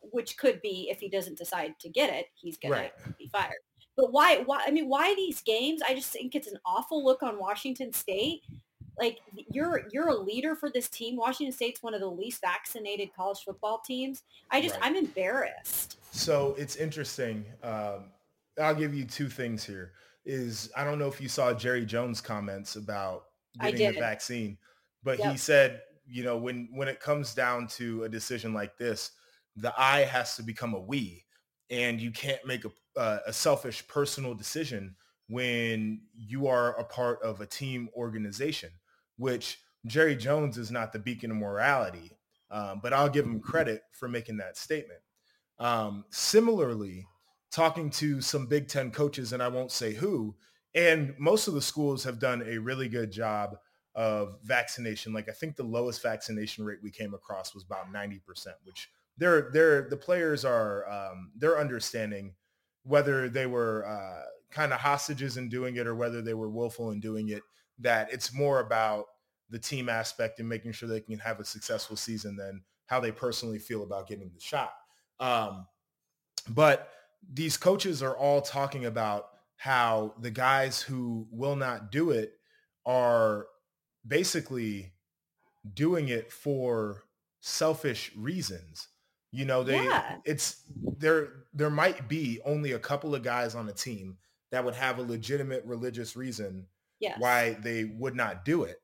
[0.03, 2.93] which could be if he doesn't decide to get it, he's right.
[3.05, 3.55] to be fired.
[3.97, 4.43] But why?
[4.45, 4.63] Why?
[4.67, 5.83] I mean, why these games?
[5.87, 8.43] I just think it's an awful look on Washington State.
[8.99, 11.17] Like you're you're a leader for this team.
[11.17, 14.23] Washington State's one of the least vaccinated college football teams.
[14.51, 14.85] I just right.
[14.85, 15.99] I'm embarrassed.
[16.13, 17.45] So it's interesting.
[17.63, 18.11] Um,
[18.61, 19.93] I'll give you two things here.
[20.25, 23.25] Is I don't know if you saw Jerry Jones' comments about
[23.61, 24.57] getting the vaccine,
[25.03, 25.33] but yep.
[25.33, 29.11] he said, you know, when when it comes down to a decision like this,
[29.57, 31.25] the I has to become a we
[31.71, 34.97] and you can't make a, uh, a selfish personal decision
[35.29, 38.71] when you are a part of a team organization,
[39.17, 42.13] which Jerry Jones is not the beacon of morality,
[42.51, 45.01] um, but I'll give him credit for making that statement.
[45.59, 47.07] Um, similarly,
[47.51, 50.35] talking to some Big Ten coaches, and I won't say who,
[50.75, 53.57] and most of the schools have done a really good job
[53.95, 55.13] of vaccination.
[55.13, 58.21] Like I think the lowest vaccination rate we came across was about 90%,
[58.65, 62.35] which they're they're the players are um, they're understanding
[62.85, 66.91] whether they were uh, kind of hostages in doing it or whether they were willful
[66.91, 67.43] in doing it.
[67.81, 69.07] That it's more about
[69.51, 73.11] the team aspect and making sure they can have a successful season than how they
[73.11, 74.73] personally feel about getting the shot.
[75.19, 75.67] Um,
[76.49, 76.91] but
[77.33, 82.35] these coaches are all talking about how the guys who will not do it
[82.85, 83.47] are
[84.07, 84.93] basically
[85.73, 87.05] doing it for
[87.41, 88.89] selfish reasons
[89.35, 90.19] You know, they Yeah.
[90.25, 90.63] it's
[90.99, 94.19] there there might be only a couple of guys on a team
[94.51, 96.69] that would have a legitimate religious reason
[97.01, 97.19] Yes.
[97.21, 98.81] why they would not do it.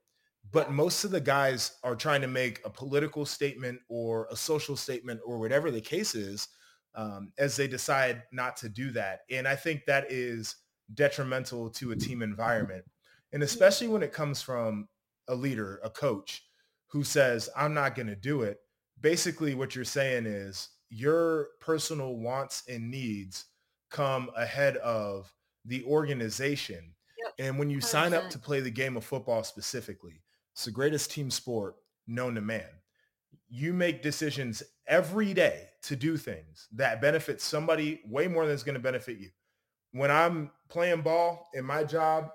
[0.51, 0.75] But Yeah.
[0.75, 5.21] most of the guys are trying to make a political statement or a social statement
[5.25, 6.49] or whatever the case is
[6.97, 9.21] um, as they decide not to do that.
[9.31, 10.57] And I think that is
[10.93, 12.85] detrimental to a team environment.
[13.33, 14.89] And especially when it comes from
[15.29, 16.45] a leader, a coach
[16.89, 18.59] who says, I'm not going to do it.
[19.01, 23.47] Basically what you're saying is your personal wants and needs
[23.91, 25.33] come ahead of
[25.65, 26.95] the organization.
[27.23, 27.35] Yep.
[27.39, 31.11] And when you sign up to play the game of football specifically, it's the greatest
[31.11, 32.67] team sport known to man.
[33.49, 38.63] You make decisions every day to do things that benefit somebody way more than it's
[38.63, 39.31] going to benefit you.
[39.93, 42.31] When I'm playing ball and my job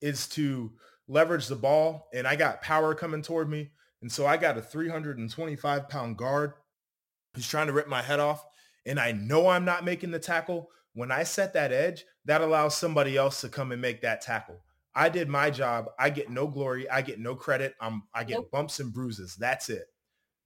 [0.00, 0.72] is to
[1.08, 3.70] leverage the ball and I got power coming toward me.
[4.06, 6.52] And so I got a 325 pound guard
[7.34, 8.46] who's trying to rip my head off.
[8.86, 10.70] And I know I'm not making the tackle.
[10.92, 14.60] When I set that edge, that allows somebody else to come and make that tackle.
[14.94, 15.86] I did my job.
[15.98, 16.88] I get no glory.
[16.88, 17.74] I get no credit.
[17.80, 18.52] I'm, I get Nope.
[18.52, 19.34] bumps and bruises.
[19.34, 19.88] That's it.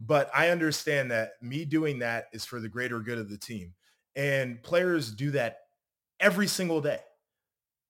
[0.01, 3.75] But I understand that me doing that is for the greater good of the team.
[4.17, 5.59] And players do that
[6.19, 7.01] every single day.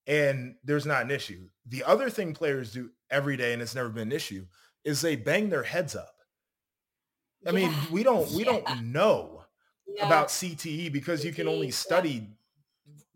[0.08, 1.48] And there's not an issue.
[1.64, 4.46] The other thing players do every day, and it's never been an issue,
[4.84, 6.14] is they bang their heads up.
[7.46, 8.60] I mean, we don't we Yeah.
[8.60, 9.44] don't know
[9.86, 10.06] Yeah.
[10.06, 11.74] about CTE because you can only CTE, yeah.
[11.76, 12.28] study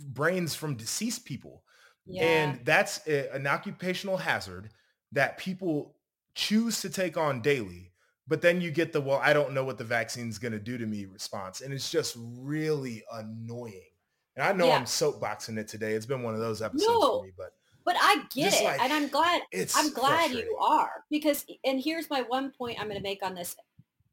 [0.01, 1.63] brains from deceased people.
[2.07, 2.23] yeah.
[2.25, 4.71] And that's a- an occupational hazard
[5.13, 5.97] that people
[6.35, 7.93] choose to take on daily.
[8.27, 10.77] But then you get the, well, I don't know what the vaccine's going to do
[10.79, 11.61] to me response.
[11.63, 13.89] And it's just really annoying.
[14.37, 14.77] And I know Yeah.
[14.77, 15.93] I'm soapboxing it today.
[15.95, 17.19] It's been one of those episodes No.
[17.21, 19.43] for me, but But I get Just it, like- and I'm glad.
[19.77, 21.45] I'm glad you are because.
[21.65, 23.57] And here's my one point I'm going to make on this,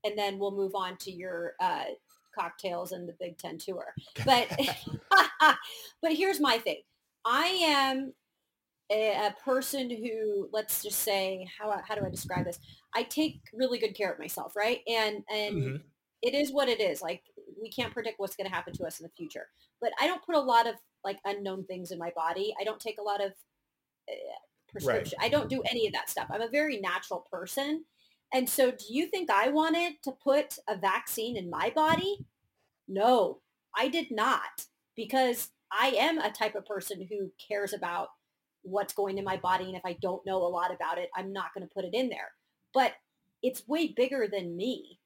[0.04, 1.86] and then we'll move on to your uh,
[2.38, 3.94] cocktails and the Big Ten tour.
[4.26, 4.48] But
[6.02, 6.82] but here's my thing.
[7.26, 8.14] I am
[8.92, 12.60] a, a person who, let's just say, how how do I describe this?
[12.94, 14.82] I take really good care of myself, right?
[14.88, 15.82] And and Mhm.
[16.22, 17.02] it is what it is.
[17.02, 17.24] Like
[17.62, 19.48] we can't predict what's going to happen to us in the future.
[19.80, 22.54] But I don't put a lot of like unknown things in my body.
[22.60, 23.32] I don't take a lot of
[24.14, 25.18] uh, prescription.
[25.22, 26.28] I don't do any of that stuff.
[26.32, 27.86] I'm a very natural person.
[28.34, 32.26] And so do you think I wanted to put a vaccine in my body?
[32.88, 33.40] No,
[33.76, 38.10] I did not because I am a type of person who cares about
[38.64, 39.66] what's going in my body.
[39.66, 41.94] And if I don't know a lot about it, I'm not going to put it
[41.94, 42.32] in there.
[42.74, 42.94] But
[43.42, 45.00] it's way bigger than me.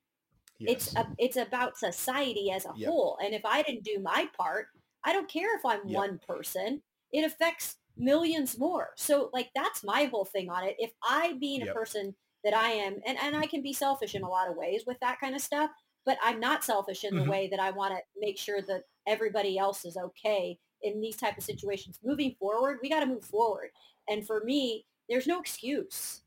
[0.59, 2.89] It's a, it's about society as a Yep.
[2.89, 3.17] whole.
[3.23, 4.67] And if I didn't do my part,
[5.03, 5.95] I don't care if I'm Yep.
[5.95, 6.81] one person.
[7.11, 8.89] It affects millions more.
[8.95, 10.75] So like that's my whole thing on it.
[10.79, 14.21] If I being a person that I am, and, and I can be selfish in
[14.23, 15.71] a lot of ways with that kind of stuff,
[16.05, 17.23] but I'm not selfish in Mhm.
[17.25, 21.15] the way that I want to make sure that everybody else is okay in these
[21.17, 21.99] type of situations.
[22.03, 23.69] Moving forward, we got to move forward.
[24.07, 26.21] And for me, there's no excuse.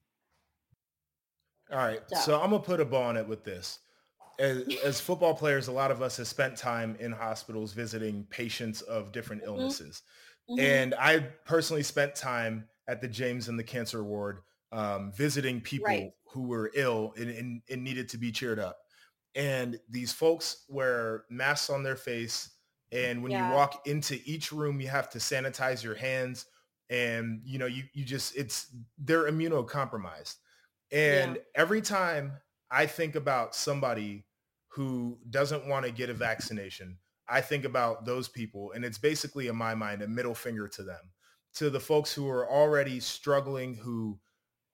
[1.71, 2.01] All right.
[2.09, 3.81] So- So I'm going to put a ball on it with this.
[4.39, 8.83] As, as football players, a lot of us have spent time in hospitals visiting patients
[8.83, 9.47] of different Mhm.
[9.49, 10.03] illnesses.
[10.49, 10.83] Mhm.
[10.83, 14.41] And I personally spent time at the James and the Cancer Ward
[14.73, 16.15] um, visiting people Right.
[16.27, 18.79] who were ill and, and, and needed to be cheered up.
[19.35, 22.51] And these folks wear masks on their face.
[22.91, 23.37] And when Yeah.
[23.37, 26.47] you walk into each room, you have to sanitize your hands.
[26.91, 30.37] And, you know, you, you just, it's, they're immunocompromised.
[30.91, 32.39] And every time
[32.71, 34.27] I think about somebody
[34.69, 38.73] who doesn't want to get a vaccination, I think about those people.
[38.73, 41.13] And it's basically, in my mind, a middle finger to them,
[41.55, 44.19] to the folks who are already struggling, who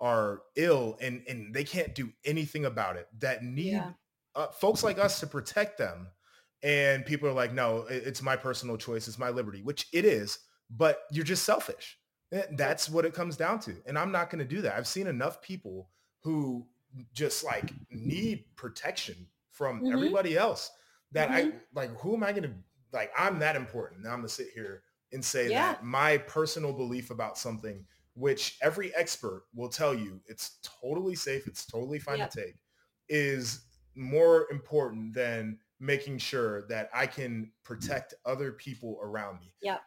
[0.01, 3.93] are ill and, and they can't do anything about it, that need Yeah.
[4.35, 6.09] uh, folks like us to protect them.
[6.63, 9.07] And people are like, no, it's my personal choice.
[9.09, 10.39] It's my liberty, which it is,
[10.71, 11.99] but you're just selfish.
[12.33, 13.77] Eh, That's what it comes down to.
[13.87, 14.75] And I'm not going to do that.
[14.77, 15.91] I've seen enough people
[16.23, 16.67] who
[17.13, 19.93] just like need protection from Mhm.
[19.93, 20.71] everybody else
[21.15, 21.59] that I mm-hmm.
[21.75, 22.53] like, who am I going to
[22.93, 24.03] like, I'm that important.
[24.03, 25.73] Now I'm going to sit here and say Yeah.
[25.73, 31.47] that my personal belief about something, which every expert will tell you it's totally safe.
[31.47, 32.31] It's totally fine Yep.
[32.31, 32.55] to take
[33.09, 39.55] is more important than making sure that I can protect other people around me.
[39.63, 39.81] Yep.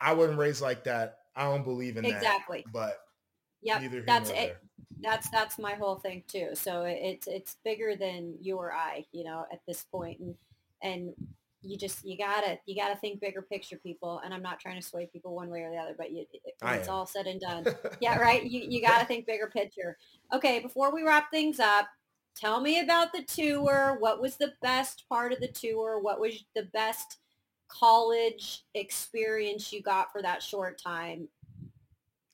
[0.00, 1.18] I wasn't raised like that.
[1.36, 2.20] I don't believe in Exactly.
[2.22, 2.30] that.
[2.30, 2.64] Exactly.
[2.72, 3.00] But
[3.64, 4.34] here That's it.
[4.34, 4.60] there.
[5.00, 9.24] that's that's my whole thing too so it's it's bigger than you or i you
[9.24, 10.34] know at this point and
[10.84, 11.12] and
[11.62, 14.86] you just you gotta you gotta think bigger picture people and i'm not trying to
[14.86, 17.64] sway people one way or the other but you, it- it's all said and done
[18.00, 19.96] yeah right you, you gotta think bigger picture
[20.32, 21.86] okay before we wrap things up
[22.36, 23.96] tell me about the tour.
[24.00, 26.00] What was the best part of the tour?
[26.00, 27.18] What was the best
[27.68, 31.28] college experience you got for that short time,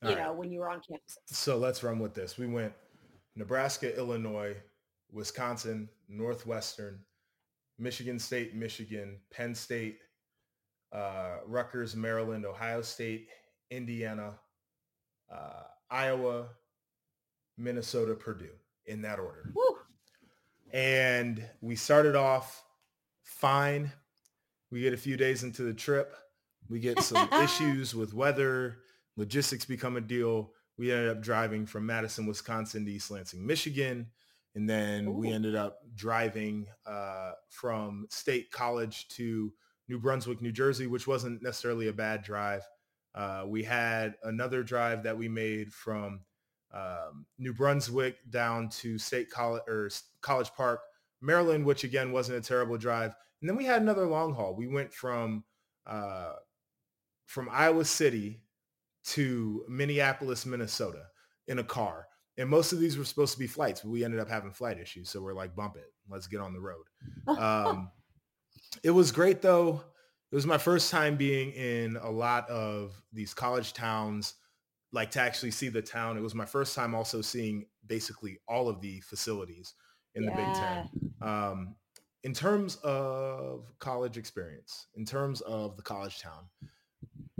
[0.02, 0.34] you All know, right.
[0.36, 1.18] when you were on campus?
[1.26, 2.38] So let's run with this.
[2.38, 2.72] We went
[3.36, 4.56] Nebraska, Illinois,
[5.12, 7.00] Wisconsin, Northwestern,
[7.80, 9.98] Michigan State, Michigan, Penn State,
[10.92, 13.28] uh, Rutgers, Maryland, Ohio State,
[13.70, 14.38] Indiana,
[15.32, 16.48] uh, Iowa,
[17.56, 18.54] Minnesota, Purdue,
[18.86, 19.50] in that order.
[19.54, 19.78] Woo.
[20.72, 22.62] And we started off
[23.22, 23.90] fine.
[24.70, 26.14] We get a few days into the trip.
[26.68, 28.78] We get some issues with weather.
[29.16, 30.52] Logistics become a deal.
[30.76, 34.06] We ended up driving from Madison, Wisconsin to East Lansing, Michigan.
[34.54, 39.52] And then we ended up driving uh, from State College to
[39.88, 42.62] New Brunswick, New Jersey, which wasn't necessarily a bad drive.
[43.14, 46.20] Uh, we had another drive that we made from
[46.72, 50.80] um, New Brunswick down to State College or College Park,
[51.20, 53.14] Maryland, which again wasn't a terrible drive.
[53.40, 54.54] And then we had another long haul.
[54.54, 55.44] We went from
[55.86, 56.34] uh,
[57.26, 58.42] from Iowa City
[59.04, 61.04] to Minneapolis, Minnesota
[61.48, 62.06] in a car.
[62.40, 64.78] And most of these were supposed to be flights, but we ended up having flight
[64.80, 65.10] issues.
[65.10, 65.92] So we're like, bump it.
[66.08, 66.84] Let's get on the road.
[67.38, 67.90] Um,
[68.82, 69.82] it was great though.
[70.30, 74.34] It was my first time being in a lot of these college towns,
[74.92, 76.16] like to actually see the town.
[76.16, 79.74] It was my first time also seeing basically all of the facilities
[80.14, 80.88] in the Big Ten.
[81.20, 81.74] Um,
[82.22, 86.48] in terms of college experience, in terms of the college town,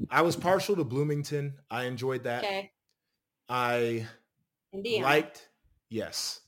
[0.09, 1.55] I was partial to Bloomington.
[1.71, 2.45] I enjoyed that.
[2.45, 2.73] Okay.
[3.49, 4.07] I
[4.73, 5.07] Indiana.
[5.07, 5.49] liked,
[5.89, 6.41] yes,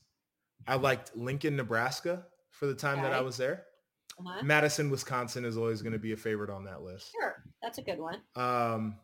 [0.67, 3.65] I liked Lincoln, Nebraska for the time that I was there.
[4.19, 4.43] uh-huh.
[4.43, 7.11] Madison, Wisconsin is always going to be a favorite on that list.
[7.11, 7.43] Sure.
[7.61, 8.21] That's a good one.
[8.35, 8.95] Um,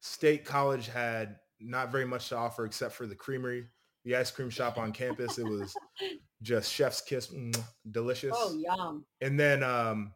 [0.00, 3.66] State College had not very much to offer except for the creamery,
[4.04, 5.38] the ice cream shop on campus.
[5.38, 5.74] It was
[6.42, 7.58] just chef's kiss, mm,
[7.90, 8.34] delicious.
[8.34, 9.04] Oh, yum.
[9.20, 10.12] And then um,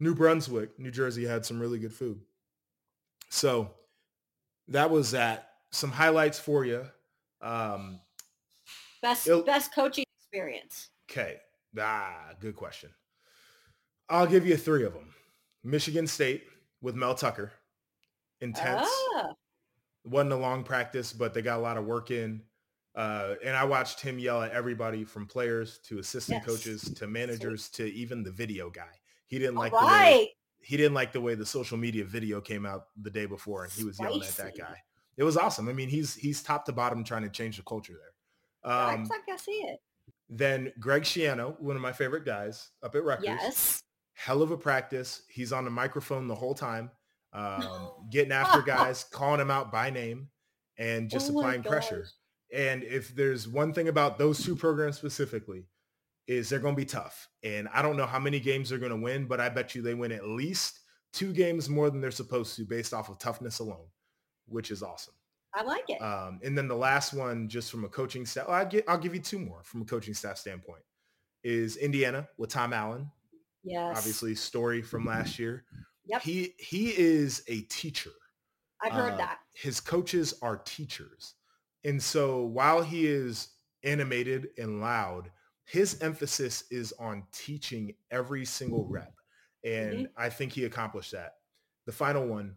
[0.00, 2.20] New Brunswick, New Jersey had some really good food.
[3.30, 3.70] So
[4.68, 5.50] that was that.
[5.72, 6.86] Some highlights for you.
[7.44, 8.00] Um,
[9.02, 10.88] Best best coaching experience.
[11.10, 11.36] okay.
[11.78, 12.90] Ah, good question.
[14.08, 15.12] I'll give you three of them.
[15.62, 16.44] Michigan State
[16.80, 17.52] with Mel Tucker.
[18.40, 18.88] Intense.
[19.16, 19.32] Ah,
[20.04, 22.42] wasn't a long practice, but they got a lot of work in.
[22.94, 26.46] Uh, and I watched him yell at everybody from players to assistant Yes.
[26.46, 28.92] coaches to managers to even the video guy.
[29.26, 32.64] He didn't like the way he didn't like the way the social media video came
[32.64, 34.80] out the day before, and he was yelling at that guy.
[35.16, 35.68] It was awesome.
[35.68, 38.70] I mean, he's he's top to bottom trying to change the culture there.
[38.72, 39.80] I Um, think I see it.
[40.28, 43.82] then Greg Schiano, one of my favorite guys up at Rutgers Yes.
[44.14, 45.22] hell of a practice.
[45.28, 46.90] He's on the microphone the whole time,
[47.32, 50.30] um, getting after guys, calling them out by name,
[50.78, 52.06] and just Oh applying pressure.
[52.52, 55.66] And if there's one thing about those two programs specifically,
[56.26, 57.28] is they're going to be tough.
[57.42, 59.82] And I don't know how many games they're going to win, but I bet you
[59.82, 60.80] they win at least
[61.12, 63.86] two games more than they're supposed to based off of toughness alone,
[64.46, 65.14] which is awesome.
[65.54, 66.00] I like it.
[66.02, 69.14] Um, and then the last one, just from a coaching staff, I'll, get, I'll give
[69.14, 70.82] you two more from a coaching staff standpoint,
[71.44, 73.10] is Indiana with Tom Allen
[73.64, 73.96] yes.
[73.98, 75.64] obviously story from last year.
[76.06, 76.22] Yep.
[76.22, 78.10] He he is a teacher.
[78.82, 79.38] I've heard Uh, that.
[79.54, 81.34] His coaches are teachers.
[81.84, 83.48] And so while he is
[83.82, 85.30] animated and loud,
[85.64, 89.14] his emphasis is on teaching every single rep.
[89.64, 90.10] And Mhm.
[90.16, 91.38] I think he accomplished that.
[91.86, 92.56] The final one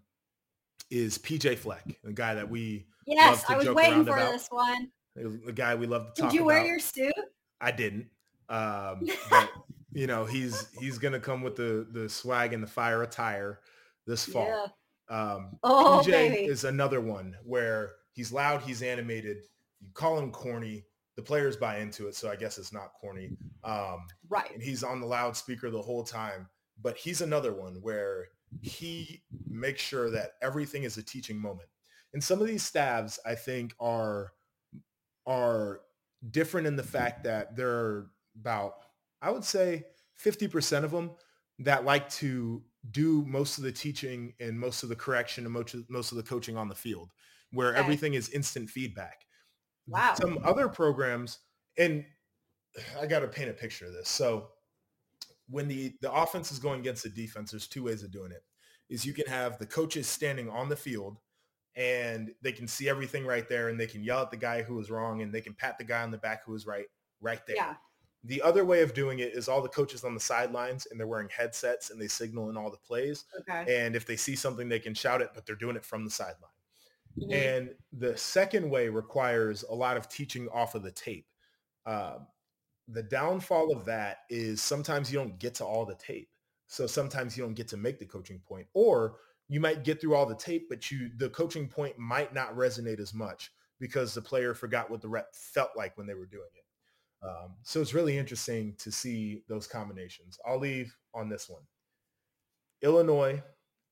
[0.89, 4.31] is PJ Fleck, the guy that we Yes, I was waiting for about.
[4.33, 4.89] this one.
[5.15, 6.31] the guy we love to talk.
[6.31, 6.67] Did you wear about.
[6.67, 7.13] your suit?
[7.61, 8.07] I didn't.
[8.49, 9.49] Um, but
[9.93, 13.59] you know, he's he's gonna come with the the swag and the fire attire
[14.05, 14.45] this fall.
[14.47, 14.65] Yeah.
[15.09, 16.35] Um, Oh, PJ baby.
[16.45, 19.37] is another one where he's loud, he's animated.
[19.79, 23.31] You call him corny, the players buy into it, so I guess it's not corny.
[23.63, 24.51] Um, Right.
[24.53, 26.47] and he's on the loudspeaker the whole time.
[26.81, 28.27] But he's another one where
[28.61, 31.69] he makes sure that everything is a teaching moment.
[32.13, 34.33] And some of these staffs, I think, are
[35.25, 35.81] are
[36.29, 38.73] different in the fact that there are about,
[39.21, 41.11] I would say, 50% of them
[41.59, 45.73] that like to do most of the teaching and most of the correction and most
[45.73, 47.11] of, most of the coaching on the field,
[47.51, 47.77] where Okay.
[47.79, 49.25] everything is instant feedback.
[49.87, 50.23] Wow.
[50.23, 51.39] Some other programs,
[51.77, 52.05] and
[52.99, 54.09] I got to paint a picture of this.
[54.09, 54.51] So
[55.49, 58.43] when the, the offense is going against the defense, there's two ways of doing it.
[58.89, 61.19] Is you can have the coaches standing on the field
[61.75, 64.75] and they can see everything right there and they can yell at the guy who
[64.75, 66.87] was wrong and they can pat the guy on the back who was right
[67.21, 67.55] right there.
[67.55, 67.75] Yeah.
[68.23, 71.07] The other way of doing it is all the coaches on the sidelines and they're
[71.07, 73.25] wearing headsets and they signal in all the plays.
[73.41, 73.85] Okay.
[73.85, 76.11] And if they see something, they can shout it, but they're doing it from the
[76.11, 76.51] sideline.
[77.17, 77.33] Mhm.
[77.33, 81.27] And the second way requires a lot of teaching off of the tape.
[81.85, 82.27] Um,
[82.87, 86.29] the downfall of that is sometimes you don't get to all the tape.
[86.67, 89.17] So sometimes you don't get to make the coaching point or
[89.49, 92.99] you might get through all the tape, but you the coaching point might not resonate
[92.99, 96.49] as much because the player forgot what the rep felt like when they were doing
[96.55, 97.25] it.
[97.25, 100.37] Um, so it's really interesting to see those combinations.
[100.45, 101.63] I'll leave on this one.
[102.81, 103.41] Illinois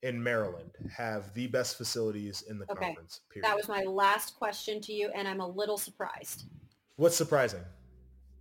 [0.04, 2.86] and Maryland have the best facilities in the Okay.
[2.86, 3.22] conference.
[3.30, 3.50] Period.
[3.50, 6.44] That was my last question to you, and I'm a little surprised.
[6.98, 7.64] What's surprising?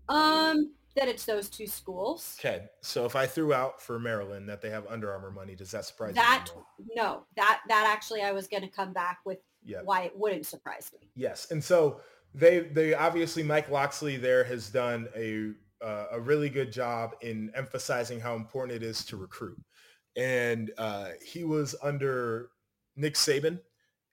[0.08, 2.36] Um, that it's those two schools.
[2.38, 5.70] Okay, so if I threw out for Maryland that they have Under Armour money, does
[5.72, 6.62] that surprise That you?
[6.86, 9.80] That no, that that actually I was going to come back with Yeah.
[9.82, 11.10] why it wouldn't surprise me.
[11.16, 12.00] Yes, and so
[12.34, 15.52] they they obviously Mike Locksley there has done a
[15.84, 19.60] uh, a really good job in emphasizing how important it is to recruit,
[20.16, 22.50] and uh, he was under
[22.96, 23.60] Nick Saban,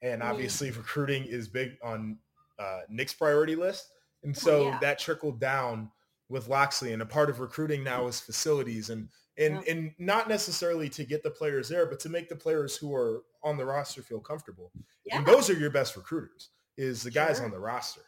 [0.01, 0.25] and Mhm.
[0.29, 2.17] obviously recruiting is big on
[2.59, 3.91] uh, Nick's priority list,
[4.23, 4.79] and so Oh, yeah.
[4.81, 5.91] that trickled down
[6.29, 9.09] with Locksley, and a part of recruiting now is facilities and.
[9.37, 9.71] And, Yeah.
[9.71, 13.23] and not necessarily to get the players there, but to make the players who are
[13.43, 14.71] on the roster feel comfortable.
[15.05, 17.45] Yeah, And those are your best recruiters is the guys Sure.
[17.45, 18.01] on the roster.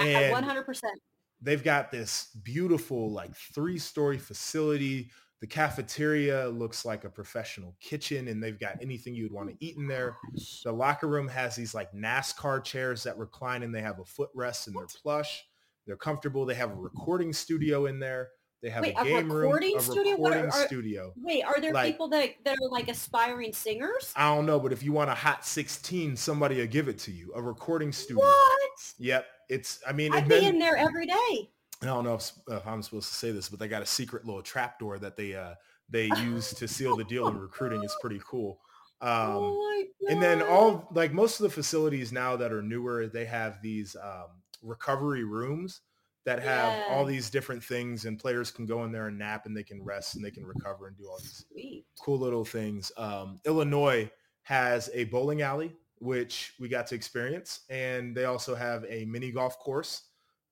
[0.00, 0.98] And- 100%.
[1.42, 5.10] They've got this beautiful like three-story facility.
[5.40, 9.76] The cafeteria looks like a professional kitchen and they've got anything you'd want to eat
[9.76, 10.16] in there.
[10.64, 14.68] The locker room has these like NASCAR chairs that recline and they have a footrest
[14.68, 15.44] and they're plush.
[15.86, 16.44] They're comfortable.
[16.46, 18.28] They have a recording studio in there.
[18.62, 20.16] They have Wait, a a game room, recording a studio?
[20.16, 21.12] What recording are- are- studio.
[21.16, 24.12] Wait, are there Like- people that that are like aspiring singers?
[24.14, 27.10] I don't know, but if you want a hot 16, somebody will give it to
[27.10, 27.32] you.
[27.34, 28.22] A recording studio.
[28.24, 28.70] What?
[28.98, 29.26] Yep.
[29.48, 31.50] It's, I mean, I'd and be in there every day.
[31.82, 34.24] I don't know if, if I'm supposed to say this, but they got a secret
[34.24, 35.54] little trap door that they uh,
[35.90, 37.82] they use to seal the deal in recruiting.
[37.82, 38.60] It's pretty cool.
[39.02, 40.12] Um, oh my God.
[40.12, 43.96] and then all like most of the facilities now that are newer, they have these
[44.00, 44.28] um,
[44.62, 45.80] recovery rooms
[46.24, 49.56] that have all these different things, and players can go in there and nap, and
[49.56, 51.84] they can rest, and they can recover and do all these Sweet.
[51.98, 52.92] cool little things.
[52.96, 54.08] Um, Illinois
[54.42, 59.32] has a bowling alley, which we got to experience, and they also have a mini
[59.32, 60.02] golf course,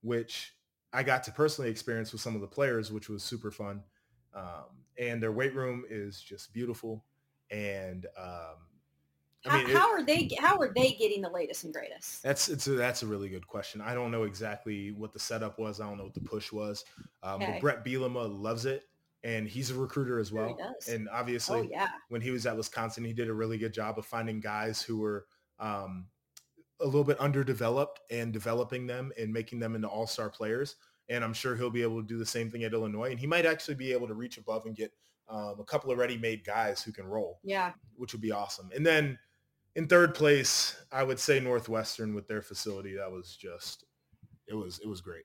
[0.00, 0.52] which
[0.92, 3.82] I got to personally experience with some of the players, which was super fun.
[4.34, 7.04] Um, and their weight room is just beautiful.
[7.50, 8.56] And um,
[9.46, 10.30] I How, it- how are they?
[10.38, 12.22] How are they getting the latest and greatest?
[12.22, 13.80] that's it's a, that's a really good question.
[13.80, 15.80] I don't know exactly what the setup was.
[15.80, 16.84] I don't know what the push was.
[17.22, 17.52] Um, Okay.
[17.52, 18.82] But Brett Bielema loves it,
[19.24, 20.72] and he's a recruiter as Sure he well.
[20.74, 20.88] does.
[20.88, 21.88] And obviously, Oh yeah.
[22.10, 24.98] when he was at Wisconsin, he did a really good job of finding guys who
[24.98, 25.26] were
[25.58, 26.06] um,
[26.80, 30.76] a little bit underdeveloped and developing them and making them into all-star players.
[31.08, 33.10] And I'm sure he'll be able to do the same thing at Illinois.
[33.10, 34.92] And he might actually be able to reach above and get
[35.28, 37.72] um, a couple of ready-made guys who can roll, Yeah.
[37.96, 38.70] which would be awesome.
[38.74, 39.18] And then
[39.76, 42.94] in third place, I would say Northwestern with their facility.
[42.96, 43.84] That was just,
[44.46, 45.24] it was, it was great.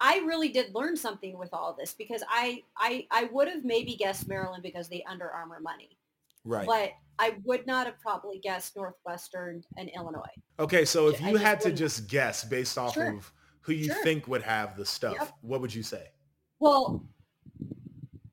[0.00, 3.94] I really did learn something with all this because I I I would have maybe
[3.94, 5.98] guessed Maryland because the Under Armour money,
[6.44, 6.66] Right.
[6.66, 10.22] but I would not have probably guessed Northwestern and Illinois.
[10.58, 13.16] Okay, so if you had to just guess based off Sure.
[13.16, 14.02] of who you Sure.
[14.02, 15.32] think would have the stuff, Yep.
[15.42, 16.10] what would you say?
[16.58, 17.06] Well,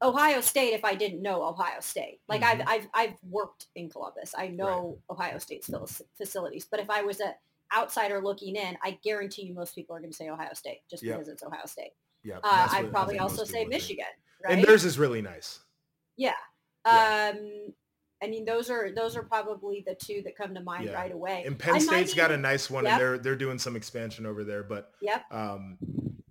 [0.02, 0.74] Ohio State.
[0.74, 2.46] If I didn't know Ohio State, like Mhm.
[2.46, 5.70] I've I've I've worked in Columbus, I know Ohio State's
[6.18, 6.66] facilities.
[6.70, 7.36] But if I was a
[7.76, 11.04] outsider looking in, I guarantee you most people are going to say Ohio State just
[11.04, 11.16] Yep.
[11.20, 11.94] because it's Ohio State.
[12.24, 13.82] Yeah, Uh, I I'd probably also say people would think.
[13.82, 14.06] Michigan,
[14.44, 14.54] right?
[14.58, 15.60] And theirs is really nice.
[16.18, 16.34] Yeah.
[16.86, 17.34] Yeah.
[17.36, 17.74] Um,
[18.24, 20.94] I mean, those are those are probably the two that come to mind Yeah.
[20.94, 21.44] right away.
[21.46, 22.92] And Penn I State's got a nice one, Yep.
[22.94, 24.62] and they're they're doing some expansion over there.
[24.64, 25.26] But Yep.
[25.34, 25.78] um,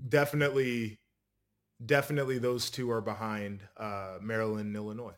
[0.09, 1.00] definitely,
[1.85, 5.15] definitely, those two are behind uh, Maryland and Illinois.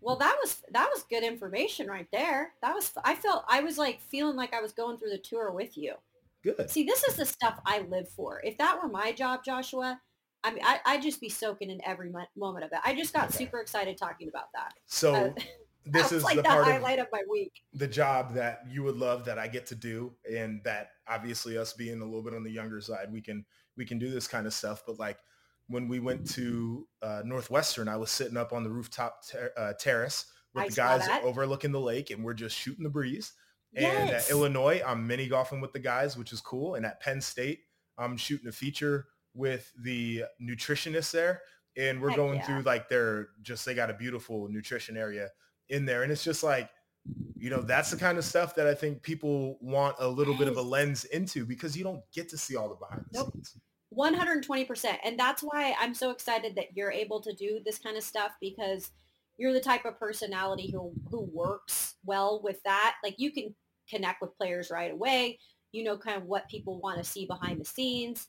[0.00, 2.54] Well, that was that was good information right there.
[2.60, 5.52] That was I felt I was like feeling like I was going through the tour
[5.52, 5.94] with you.
[6.42, 6.70] Good.
[6.70, 8.40] See, this is the stuff I live for.
[8.44, 10.00] If that were my job, Joshua,
[10.42, 12.80] I mean, I, I'd just be soaking in every mo- moment of it.
[12.84, 13.38] I just got Okay.
[13.38, 14.74] super excited talking about that.
[14.86, 15.42] So Uh,
[15.86, 17.52] this is like the the, part of highlight of my week.
[17.74, 21.72] the job that you would love that I get to do and that obviously us
[21.72, 23.44] being a little bit on the younger side we can
[23.76, 25.18] we can do this kind of stuff but like
[25.68, 29.72] when we went to uh, Northwestern I was sitting up on the rooftop ter- uh,
[29.78, 33.32] terrace with I the guys overlooking the lake and we're just shooting the breeze
[33.74, 34.26] and Yes.
[34.26, 37.60] at Illinois I'm mini golfing with the guys which is cool and at Penn State
[37.98, 41.40] I'm shooting a feature with the nutritionists there
[41.76, 42.46] and we're Heck going yeah.
[42.46, 45.30] through like their just they got a beautiful nutrition area
[45.70, 46.68] in there and it's just like
[47.36, 50.46] you know that's the kind of stuff that i think people want a little bit
[50.46, 53.32] of a lens into because you don't get to see all the behind the Nope.
[53.32, 53.56] scenes
[53.96, 54.96] 120%.
[55.04, 58.32] And that's why I'm so excited that you're able to do this kind of stuff
[58.40, 58.90] because
[59.38, 62.96] you're the type of personality who, who works well with that.
[63.02, 63.54] Like you can
[63.88, 65.38] connect with players right away.
[65.72, 68.28] You know kind of what people want to see behind the scenes.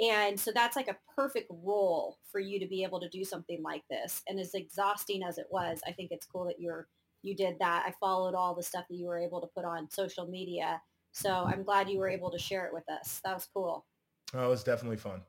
[0.00, 3.62] And so that's like a perfect role for you to be able to do something
[3.62, 4.22] like this.
[4.28, 6.88] And as exhausting as it was, I think it's cool that you're
[7.22, 7.84] you did that.
[7.86, 10.80] I followed all the stuff that you were able to put on social media.
[11.12, 13.20] So I'm glad you were able to share it with us.
[13.24, 13.84] That was cool.
[14.34, 15.22] Oh, it was definitely fun.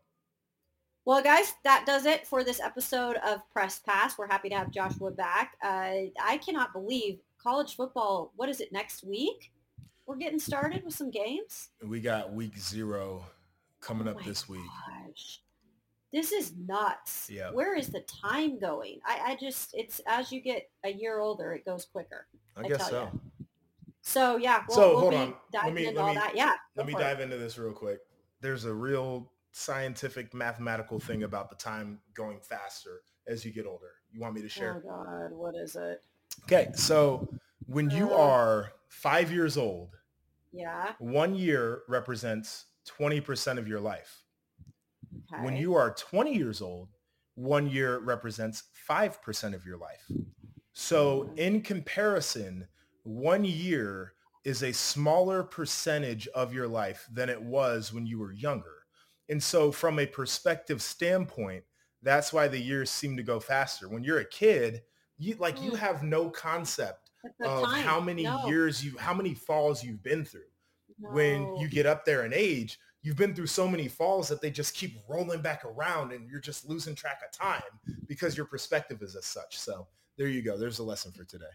[1.06, 4.18] Well, guys, that does it for this episode of Press Pass.
[4.18, 5.58] We're happy to have Joshua back.
[5.62, 8.32] Uh, I cannot believe college football.
[8.38, 9.52] What is it next week?
[10.06, 11.70] We're getting started with some games.
[11.86, 13.26] We got week zero
[13.82, 14.62] coming oh up this week.
[16.14, 17.28] This is nuts.
[17.30, 17.50] Yeah.
[17.52, 19.00] Where is the time going?
[19.06, 22.28] I, I just, it's as you get a year older, it goes quicker.
[22.56, 23.10] I, I guess so.
[23.12, 23.48] You.
[24.04, 24.64] So yeah.
[24.70, 25.34] We'll, so we'll hold on.
[25.54, 26.54] Let me, let me, Yeah.
[26.76, 27.24] Let me dive it.
[27.24, 28.00] into this real quick.
[28.42, 33.92] There's a real scientific mathematical thing about the time going faster as you get older.
[34.12, 34.84] You want me to share?
[34.86, 36.04] Oh God, what is it?
[36.44, 37.28] Okay, so
[37.68, 39.96] when you uh, are five years old,
[40.52, 42.66] yeah, one year represents
[43.00, 44.23] 20% of your life.
[45.34, 45.44] Okay.
[45.44, 46.90] When you are 20 years old,
[47.36, 50.06] one year represents 5% of your life.
[50.74, 51.38] So hmm.
[51.38, 52.68] in comparison,
[53.04, 54.14] one year
[54.44, 58.84] is a smaller percentage of your life than it was when you were younger.
[59.30, 61.64] And so from a perspective standpoint,
[62.02, 63.88] that's why the years seem to go faster.
[63.88, 64.82] When you're a kid,
[65.18, 65.64] you like mm.
[65.64, 67.12] you have no concept
[67.44, 67.84] of time.
[67.84, 68.46] how many no.
[68.48, 70.42] years you how many falls you've been through.
[71.00, 71.12] No.
[71.12, 74.50] When you get up there in age, you've been through so many falls that they
[74.50, 77.62] just keep rolling back around and you're just losing track of time
[78.08, 79.60] because your perspective is as such.
[79.60, 79.88] So
[80.18, 80.58] there you go.
[80.58, 81.46] There's a lesson for today.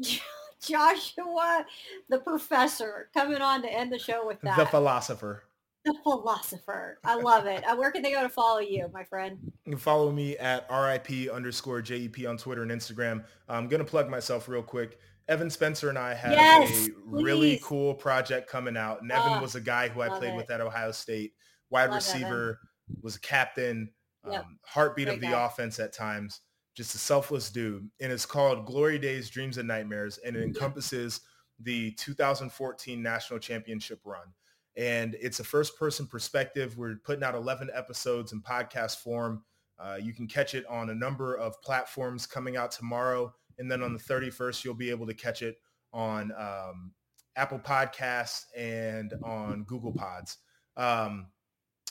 [0.60, 1.64] Joshua,
[2.08, 4.56] the professor, coming on to end the show with that.
[4.56, 5.44] The philosopher.
[5.84, 6.98] The philosopher.
[7.04, 7.64] I love it.
[7.64, 9.38] Uh, where can they go to follow you, my friend?
[9.64, 13.24] You can follow me at RIP underscore JEP on Twitter and Instagram.
[13.48, 14.98] I'm going to plug myself real quick.
[15.28, 17.64] Evan Spencer and I have yes, a really please.
[17.64, 19.02] cool project coming out.
[19.02, 20.36] And Evan uh, was a guy who I played it.
[20.36, 21.32] with at Ohio State.
[21.70, 23.02] Wide love receiver, Evan.
[23.02, 23.90] was a captain,
[24.30, 24.44] yep.
[24.44, 25.46] um, heartbeat Great of the guy.
[25.46, 26.40] offense at times.
[26.74, 27.90] Just a selfless dude.
[28.00, 30.18] And it's called Glory Days, Dreams and Nightmares.
[30.18, 31.20] And it encompasses
[31.60, 34.32] the 2014 National Championship run
[34.78, 36.78] and it's a first person perspective.
[36.78, 39.42] We're putting out 11 episodes in podcast form.
[39.76, 43.34] Uh, you can catch it on a number of platforms coming out tomorrow.
[43.58, 45.56] And then on the 31st, you'll be able to catch it
[45.92, 46.92] on um,
[47.36, 50.38] Apple Podcasts and on Google Pods.
[50.76, 51.26] Um,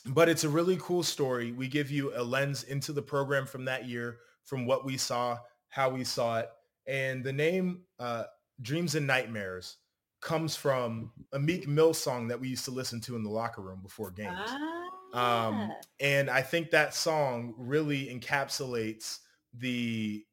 [0.05, 1.51] but it's a really cool story.
[1.51, 5.39] We give you a lens into the program from that year, from what we saw,
[5.69, 6.49] how we saw it.
[6.87, 8.23] And the name uh,
[8.61, 9.77] Dreams and Nightmares
[10.21, 13.61] comes from a Meek Mill song that we used to listen to in the locker
[13.61, 14.33] room before games.
[14.33, 14.83] Ah.
[15.13, 19.19] Um, and I think that song really encapsulates
[19.53, 20.25] the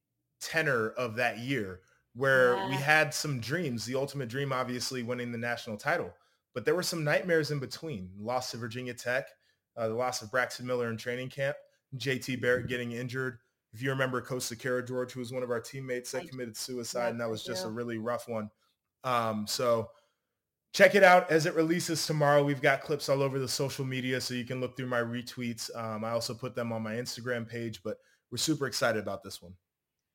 [0.44, 1.80] tenor of that year
[2.14, 2.68] where yeah.
[2.68, 6.12] we had some dreams, the ultimate dream, obviously winning the national title,
[6.54, 8.10] but there were some nightmares in between.
[8.18, 9.26] Loss to Virginia Tech,
[9.76, 11.56] uh, the loss of Braxton Miller in training camp,
[11.96, 13.38] JT Barrett getting injured.
[13.72, 17.20] If you remember Kosta Karageorge, who was one of our teammates that committed suicide, and
[17.20, 18.48] that was just a really rough one.
[19.02, 19.90] Um, so
[20.72, 22.44] check it out as it releases tomorrow.
[22.44, 25.74] We've got clips all over the social media, so you can look through my retweets.
[25.76, 27.96] Um, I also put them on my Instagram page, but
[28.30, 29.54] we're super excited about this one.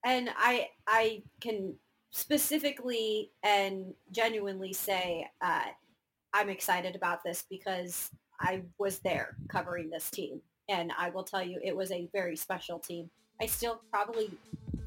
[0.06, 1.76] And I I can
[2.12, 5.66] specifically and genuinely say uh,
[6.34, 11.44] I'm excited about this because I was there covering this team, and I will tell
[11.44, 13.10] you it was a very special team.
[13.42, 14.32] I still probably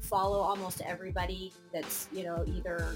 [0.01, 2.95] follow almost everybody that's you know either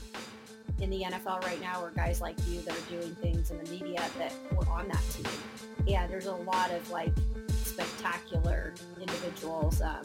[0.82, 3.70] in the NFL right now or guys like you that are doing things in the
[3.72, 5.32] media that were on that team.
[5.86, 7.13] Yeah, there's a lot of like
[7.63, 9.82] spectacular individuals.
[9.82, 10.01] Um,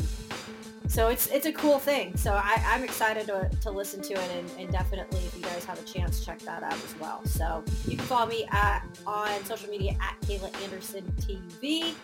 [0.93, 2.14] so it's it's a cool thing.
[2.18, 5.64] So I, am excited to, to listen to it and, and, definitely if you guys
[5.64, 7.24] have a chance, check that out as well.
[7.24, 11.95] So you can follow me at, on social media at Kayla Anderson TV.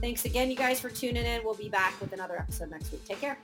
[0.00, 1.42] Thanks again, you guys, for tuning in.
[1.42, 3.04] We'll be back with another episode next week.
[3.04, 3.36] Take care.